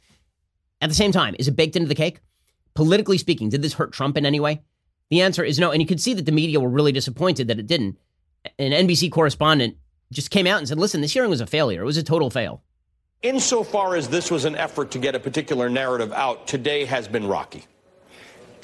[0.82, 2.22] At the same time, is it baked into the cake?
[2.74, 4.62] Politically speaking, did this hurt Trump in any way?
[5.10, 5.72] The answer is no.
[5.72, 7.98] And you could see that the media were really disappointed that it didn't.
[8.58, 9.76] An NBC correspondent
[10.12, 11.82] just came out and said, listen, this hearing was a failure.
[11.84, 12.64] It was a total fail.
[13.22, 17.28] insofar as this was an effort to get a particular narrative out, today has been
[17.28, 17.66] rocky.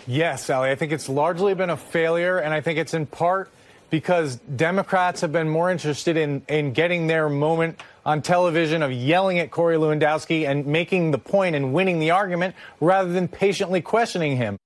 [0.07, 0.71] Yes, Sally.
[0.71, 3.51] I think it's largely been a failure, and I think it's in part
[3.89, 9.39] because Democrats have been more interested in, in getting their moment on television of yelling
[9.39, 14.37] at Corey Lewandowski and making the point and winning the argument rather than patiently questioning
[14.37, 14.57] him.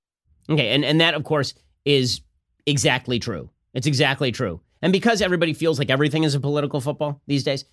[0.48, 2.20] Okay, and, and that, of course, is
[2.66, 3.50] exactly true.
[3.74, 4.60] It's exactly true.
[4.80, 7.64] And because everybody feels like everything is a political football these days,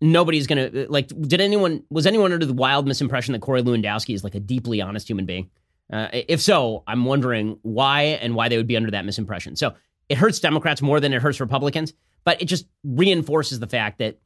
[0.00, 4.14] nobody's going to, like, did anyone, was anyone under the wild misimpression that Corey Lewandowski
[4.14, 5.50] is like a deeply honest human being?
[5.92, 9.56] Uh, if so, I'm wondering why and why they would be under that misimpression.
[9.56, 9.74] So
[10.08, 11.92] it hurts Democrats more than it hurts Republicans,
[12.24, 14.18] but it just reinforces the fact that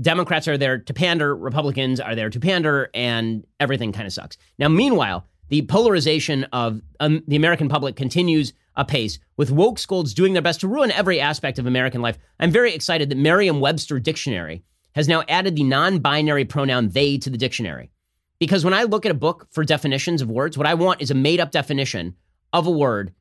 [0.00, 4.36] Democrats are there to pander, Republicans are there to pander, and everything kind of sucks.
[4.58, 10.32] Now, meanwhile, the polarization of um, the American public continues apace, with woke scolds doing
[10.32, 12.18] their best to ruin every aspect of American life.
[12.40, 17.18] I'm very excited that Merriam Webster Dictionary has now added the non binary pronoun they
[17.18, 17.90] to the dictionary.
[18.38, 21.10] Because when I look at a book for definitions of words, what I want is
[21.10, 22.14] a made up definition
[22.52, 23.12] of a word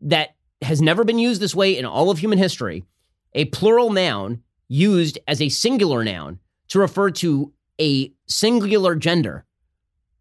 [0.00, 2.84] that has never been used this way in all of human history,
[3.32, 6.38] a plural noun used as a singular noun
[6.68, 9.44] to refer to a singular gender.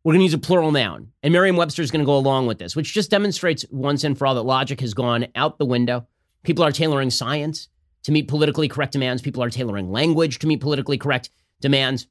[0.04, 1.12] We're going to use a plural noun.
[1.22, 4.18] And Merriam Webster is going to go along with this, which just demonstrates once and
[4.18, 6.08] for all that logic has gone out the window.
[6.44, 7.70] People are tailoring science
[8.04, 11.30] to meet politically correct demands, people are tailoring language to meet politically correct
[11.62, 12.08] demands.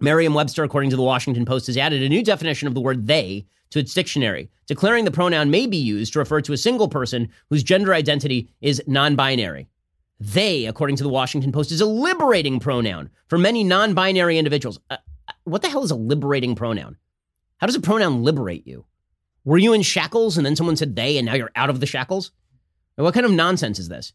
[0.00, 3.06] Merriam Webster, according to the Washington Post, has added a new definition of the word
[3.06, 6.88] they to its dictionary, declaring the pronoun may be used to refer to a single
[6.88, 9.68] person whose gender identity is non binary.
[10.20, 14.78] They, according to the Washington Post, is a liberating pronoun for many non binary individuals.
[14.90, 14.96] Uh,
[15.44, 16.96] what the hell is a liberating pronoun?
[17.58, 18.84] How does a pronoun liberate you?
[19.44, 21.86] Were you in shackles and then someone said they and now you're out of the
[21.86, 22.30] shackles?
[22.96, 24.12] What kind of nonsense is this?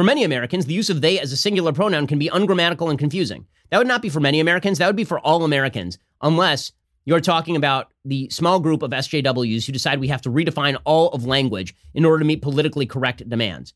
[0.00, 2.98] For many Americans, the use of they as a singular pronoun can be ungrammatical and
[2.98, 3.44] confusing.
[3.68, 6.72] That would not be for many Americans, that would be for all Americans, unless
[7.04, 11.10] you're talking about the small group of SJWs who decide we have to redefine all
[11.10, 13.74] of language in order to meet politically correct demands.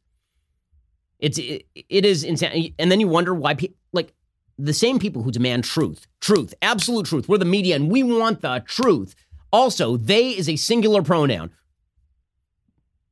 [1.18, 4.14] It's it, it is insane, and then you wonder why people like
[4.58, 7.28] the same people who demand truth, truth, absolute truth.
[7.28, 9.14] We're the media, and we want the truth.
[9.52, 11.50] Also, they is a singular pronoun.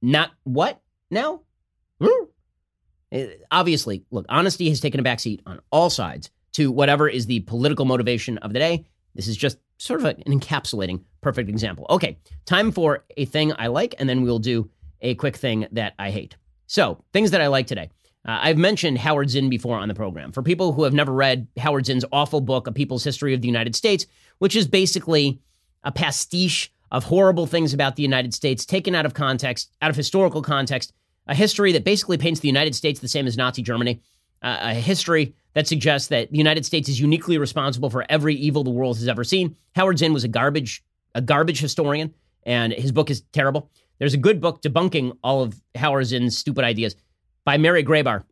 [0.00, 1.42] Not what now?
[2.00, 2.31] Hmm?
[3.12, 7.40] Uh, Obviously, look, honesty has taken a backseat on all sides to whatever is the
[7.40, 8.84] political motivation of the day.
[9.14, 11.86] This is just sort of an encapsulating perfect example.
[11.90, 15.94] Okay, time for a thing I like, and then we'll do a quick thing that
[15.98, 16.36] I hate.
[16.66, 17.90] So, things that I like today.
[18.26, 20.30] Uh, I've mentioned Howard Zinn before on the program.
[20.30, 23.48] For people who have never read Howard Zinn's awful book, A People's History of the
[23.48, 24.06] United States,
[24.38, 25.40] which is basically
[25.82, 29.96] a pastiche of horrible things about the United States taken out of context, out of
[29.96, 30.92] historical context,
[31.26, 34.00] a history that basically paints the United States the same as Nazi Germany,
[34.42, 38.64] uh, a history that suggests that the United States is uniquely responsible for every evil
[38.64, 39.56] the world has ever seen.
[39.74, 40.82] Howard Zinn was a garbage,
[41.14, 42.12] a garbage historian,
[42.44, 43.70] and his book is terrible.
[43.98, 46.96] There's a good book debunking all of Howard Zinn's stupid ideas
[47.44, 48.24] by Mary Grabar.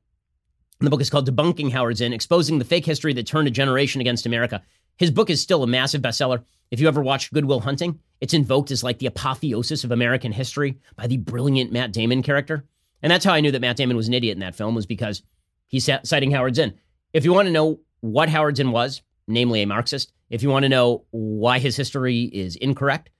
[0.80, 4.01] The book is called Debunking Howard Zinn, Exposing the Fake History That Turned a Generation
[4.01, 4.62] Against America.
[4.97, 6.43] His book is still a massive bestseller.
[6.70, 10.32] If you ever watched Good Will Hunting, it's invoked as like the apotheosis of American
[10.32, 12.64] history by the brilliant Matt Damon character.
[13.03, 14.87] And that's how I knew that Matt Damon was an idiot in that film was
[14.87, 15.23] because
[15.67, 16.75] he's citing Howard Zinn.
[17.13, 20.65] If you want to know what Howard Zinn was, namely a Marxist, if you want
[20.65, 23.11] to know why his history is incorrect,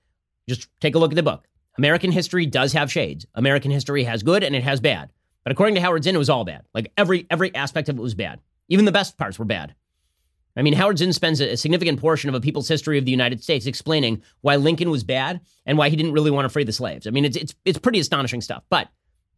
[0.47, 1.47] just take a look at the book.
[1.77, 3.25] American history does have shades.
[3.35, 5.09] American history has good and it has bad.
[5.43, 6.63] But according to Howard Zinn, it was all bad.
[6.73, 8.39] Like every every aspect of it was bad.
[8.67, 9.73] Even the best parts were bad.
[10.55, 13.41] I mean, Howard Zinn spends a significant portion of a people's history of the United
[13.41, 16.73] States explaining why Lincoln was bad and why he didn't really want to free the
[16.73, 17.07] slaves.
[17.07, 18.63] I mean, it's it's it's pretty astonishing stuff.
[18.69, 18.89] But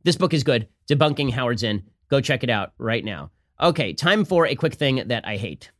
[0.04, 1.84] this book is good, debunking Howard Zinn.
[2.10, 3.32] Go check it out right now.
[3.62, 5.72] Okay, time for a quick thing that I hate.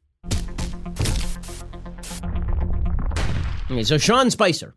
[3.69, 4.76] Okay, so Sean Spicer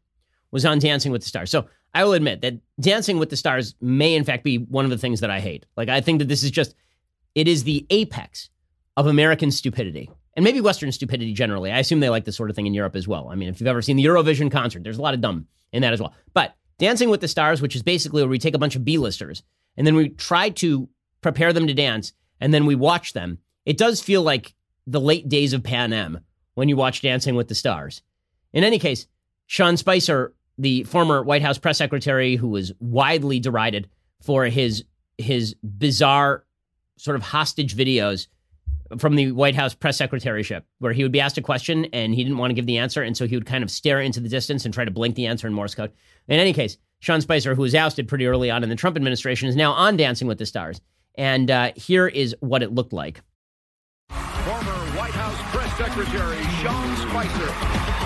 [0.51, 1.51] was on Dancing with the Stars.
[1.51, 4.91] So I will admit that Dancing with the Stars may, in fact, be one of
[4.91, 5.67] the things that I hate.
[5.77, 6.75] Like, I think that this is just,
[7.35, 8.51] it is the apex
[8.97, 11.71] of American stupidity and maybe Western stupidity generally.
[11.71, 13.29] I assume they like this sort of thing in Europe as well.
[13.31, 15.83] I mean, if you've ever seen the Eurovision concert, there's a lot of dumb in
[15.83, 16.15] that as well.
[16.35, 19.43] But Dancing with the Stars, which is basically where we take a bunch of B-listers
[19.77, 20.89] and then we try to
[21.21, 24.55] prepare them to dance and then we watch them, it does feel like
[24.87, 26.21] the late days of Pan Am
[26.55, 28.03] when you watch Dancing with the Stars.
[28.53, 29.07] In any case,
[29.47, 33.89] Sean Spicer, the former White House press secretary who was widely derided
[34.23, 34.85] for his
[35.19, 36.45] his bizarre
[36.97, 38.27] sort of hostage videos
[38.99, 42.23] from the White House press secretaryship, where he would be asked a question and he
[42.23, 44.29] didn't want to give the answer, and so he would kind of stare into the
[44.29, 45.93] distance and try to blink the answer in Morse code.
[46.29, 49.49] In any case, Sean Spicer, who was ousted pretty early on in the Trump administration,
[49.49, 50.81] is now on Dancing with the Stars,
[51.17, 53.21] and uh, here is what it looked like.
[54.11, 58.06] Former White House press secretary Sean Spicer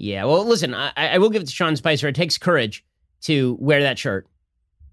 [0.00, 2.08] Yeah, well, listen, I, I, will give it to Sean Spicer.
[2.08, 2.82] It takes courage
[3.22, 4.26] to wear that shirt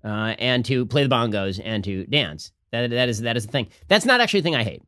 [0.04, 2.52] uh, and to play the bongos and to dance.
[2.72, 3.70] That, that is that is the thing.
[3.88, 4.84] That's not actually the thing I hate.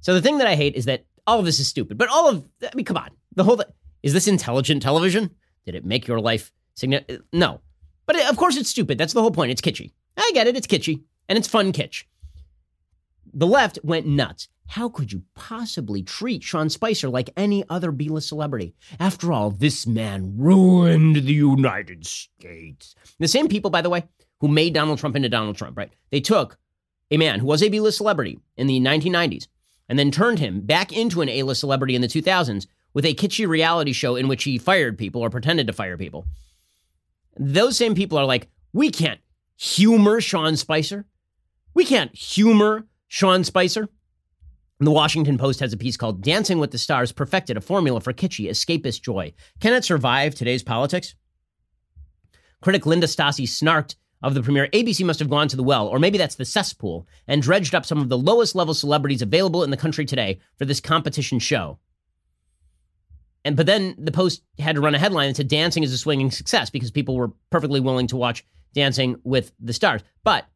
[0.00, 1.98] So the thing that I hate is that all of this is stupid.
[1.98, 3.68] But all of I mean, come on, the whole th-
[4.04, 5.34] is this intelligent television?
[5.64, 7.24] Did it make your life significant?
[7.32, 7.60] No,
[8.06, 8.96] but it, of course it's stupid.
[8.96, 9.50] That's the whole point.
[9.50, 9.90] It's kitschy.
[10.16, 10.56] I get it.
[10.56, 12.04] It's kitschy and it's fun kitsch.
[13.32, 14.46] The left went nuts.
[14.66, 18.74] How could you possibly treat Sean Spicer like any other B list celebrity?
[18.98, 22.94] After all, this man ruined the United States.
[23.18, 24.04] The same people, by the way,
[24.40, 25.92] who made Donald Trump into Donald Trump, right?
[26.10, 26.58] They took
[27.10, 29.48] a man who was a B list celebrity in the 1990s
[29.88, 33.14] and then turned him back into an A list celebrity in the 2000s with a
[33.14, 36.26] kitschy reality show in which he fired people or pretended to fire people.
[37.38, 39.20] Those same people are like, we can't
[39.56, 41.06] humor Sean Spicer.
[41.74, 43.88] We can't humor Sean Spicer.
[44.80, 48.12] The Washington Post has a piece called Dancing with the Stars Perfected, a formula for
[48.12, 49.32] kitschy, escapist joy.
[49.60, 51.14] Can it survive today's politics?
[52.60, 55.98] Critic Linda Stasi snarked of the premiere, ABC must have gone to the well, or
[55.98, 59.70] maybe that's the cesspool, and dredged up some of the lowest level celebrities available in
[59.70, 61.78] the country today for this competition show.
[63.44, 65.98] And but then the Post had to run a headline that said dancing is a
[65.98, 70.02] swinging success because people were perfectly willing to watch Dancing with the Stars.
[70.24, 70.46] But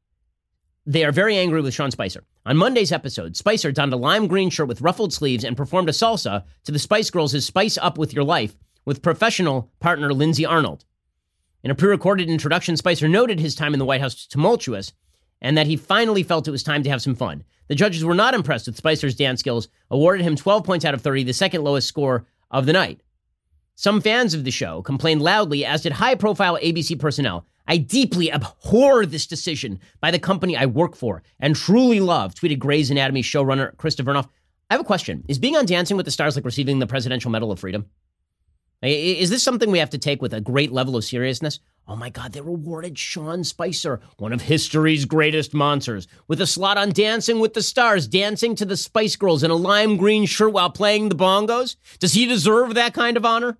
[0.88, 2.24] they are very angry with Sean Spicer.
[2.46, 5.92] On Monday's episode, Spicer donned a lime green shirt with ruffled sleeves and performed a
[5.92, 10.86] salsa to the Spice Girls' Spice Up With Your Life with professional partner Lindsay Arnold.
[11.62, 14.94] In a pre recorded introduction, Spicer noted his time in the White House was tumultuous
[15.42, 17.44] and that he finally felt it was time to have some fun.
[17.68, 21.02] The judges were not impressed with Spicer's dance skills, awarded him 12 points out of
[21.02, 23.02] 30, the second lowest score of the night.
[23.74, 27.46] Some fans of the show complained loudly, as did high profile ABC personnel.
[27.68, 32.58] I deeply abhor this decision by the company I work for and truly love, tweeted
[32.58, 34.28] Grey's Anatomy showrunner Krista Vernoff.
[34.70, 35.24] I have a question.
[35.28, 37.86] Is being on Dancing with the Stars like receiving the Presidential Medal of Freedom?
[38.82, 41.58] Is this something we have to take with a great level of seriousness?
[41.86, 46.78] Oh my God, they rewarded Sean Spicer, one of history's greatest monsters, with a slot
[46.78, 50.52] on Dancing with the Stars, dancing to the Spice Girls in a lime green shirt
[50.52, 51.76] while playing the bongos.
[51.98, 53.58] Does he deserve that kind of honor?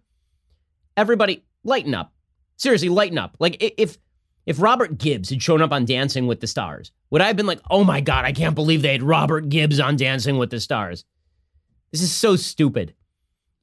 [0.96, 2.12] Everybody, lighten up.
[2.58, 3.36] Seriously, lighten up.
[3.38, 3.96] Like if
[4.44, 7.46] if Robert Gibbs had shown up on Dancing with the Stars, would I have been
[7.46, 10.60] like, "Oh my god, I can't believe they had Robert Gibbs on Dancing with the
[10.60, 11.04] Stars."
[11.92, 12.94] This is so stupid.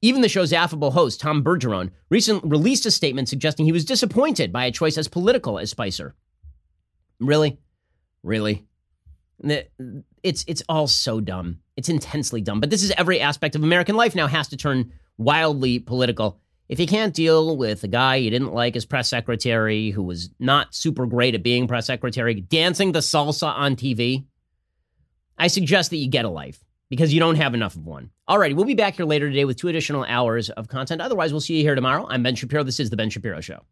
[0.02, 4.52] Even the show's affable host, Tom Bergeron, recently released a statement suggesting he was disappointed
[4.52, 6.14] by a choice as political as Spicer.
[7.20, 7.58] Really?
[8.22, 8.66] Really?
[10.22, 11.58] It's it's all so dumb.
[11.76, 12.60] It's intensely dumb.
[12.60, 16.80] But this is every aspect of American life now has to turn wildly political if
[16.80, 20.74] you can't deal with a guy you didn't like as press secretary who was not
[20.74, 24.24] super great at being press secretary, dancing the salsa on TV,
[25.38, 28.10] I suggest that you get a life because you don't have enough of one.
[28.28, 31.00] Alrighty, we'll be back here later today with two additional hours of content.
[31.00, 32.06] Otherwise, we'll see you here tomorrow.
[32.08, 32.64] I'm Ben Shapiro.
[32.64, 33.62] This is The Ben Shapiro Show.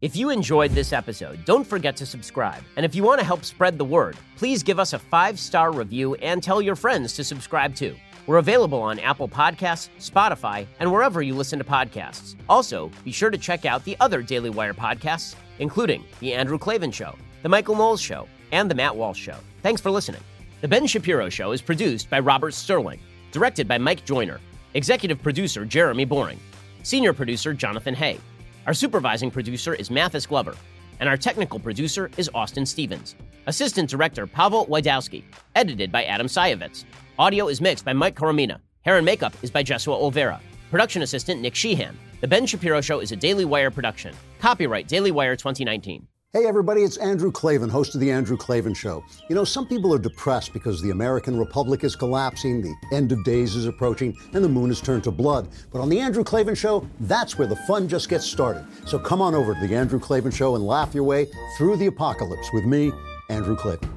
[0.00, 2.62] If you enjoyed this episode, don't forget to subscribe.
[2.76, 5.72] And if you want to help spread the word, please give us a five star
[5.72, 7.96] review and tell your friends to subscribe too.
[8.26, 12.36] We're available on Apple Podcasts, Spotify, and wherever you listen to podcasts.
[12.48, 16.90] Also, be sure to check out the other Daily Wire podcasts, including The Andrew Klavan
[16.90, 19.36] Show, The Michael Knowles Show, and The Matt Walsh Show.
[19.62, 20.22] Thanks for listening.
[20.62, 23.00] The Ben Shapiro Show is produced by Robert Sterling,
[23.30, 24.40] directed by Mike Joyner,
[24.72, 26.40] executive producer Jeremy Boring,
[26.82, 28.18] senior producer Jonathan Hay.
[28.66, 30.56] Our supervising producer is Mathis Glover,
[30.98, 33.16] and our technical producer is Austin Stevens.
[33.46, 35.22] Assistant director Pavel Wydowski,
[35.54, 36.84] edited by Adam Sayevitz.
[37.18, 38.58] Audio is mixed by Mike Coromina.
[38.82, 40.40] Hair and makeup is by Jesua Olvera.
[40.70, 41.94] Production assistant Nick Sheehan.
[42.22, 44.14] The Ben Shapiro Show is a Daily Wire production.
[44.40, 46.06] Copyright Daily Wire 2019.
[46.32, 49.04] Hey, everybody, it's Andrew Klavan, host of The Andrew Klavan Show.
[49.28, 53.22] You know, some people are depressed because the American Republic is collapsing, the end of
[53.22, 55.48] days is approaching, and the moon has turned to blood.
[55.70, 58.66] But on The Andrew Klavan Show, that's where the fun just gets started.
[58.84, 61.86] So come on over to The Andrew Klavan Show and laugh your way through the
[61.86, 62.90] apocalypse with me,
[63.28, 63.90] Andrew Klavan.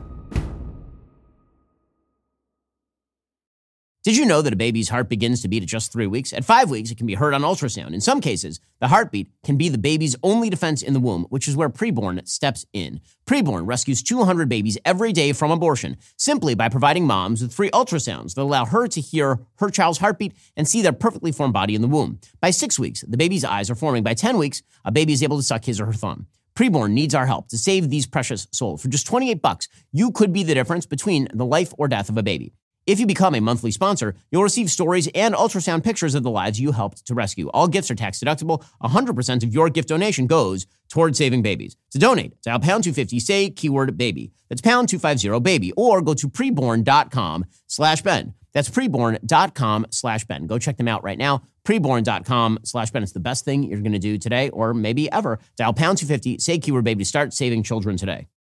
[4.07, 6.32] Did you know that a baby's heart begins to beat at just three weeks?
[6.32, 7.93] At five weeks, it can be heard on ultrasound.
[7.93, 11.45] In some cases, the heartbeat can be the baby's only defense in the womb, which
[11.45, 13.01] is where preborn steps in.
[13.25, 18.36] Preborn rescues 200 babies every day from abortion simply by providing moms with free ultrasounds
[18.36, 21.82] that allow her to hear her child's heartbeat and see their perfectly formed body in
[21.82, 22.17] the womb.
[22.39, 24.03] By six weeks, the baby's eyes are forming.
[24.03, 26.28] By 10 weeks, a baby is able to suck his or her thumb.
[26.57, 28.81] Preborn needs our help to save these precious souls.
[28.81, 32.17] For just 28 bucks, you could be the difference between the life or death of
[32.17, 32.51] a baby.
[32.87, 36.59] If you become a monthly sponsor, you'll receive stories and ultrasound pictures of the lives
[36.59, 37.47] you helped to rescue.
[37.49, 38.65] All gifts are tax deductible.
[38.81, 41.77] 100% of your gift donation goes toward saving babies.
[41.91, 44.31] To donate, dial pound 250, say keyword baby.
[44.49, 48.33] That's pound 250 baby, or go to preborn.com slash Ben.
[48.57, 50.47] That's preborn.com slash Ben.
[50.47, 51.43] Go check them out right now.
[51.63, 53.03] Preborn.com slash Ben.
[53.03, 55.37] It's the best thing you're going to do today or maybe ever.
[55.57, 58.25] Dial pound 250, say keyword baby start saving children today.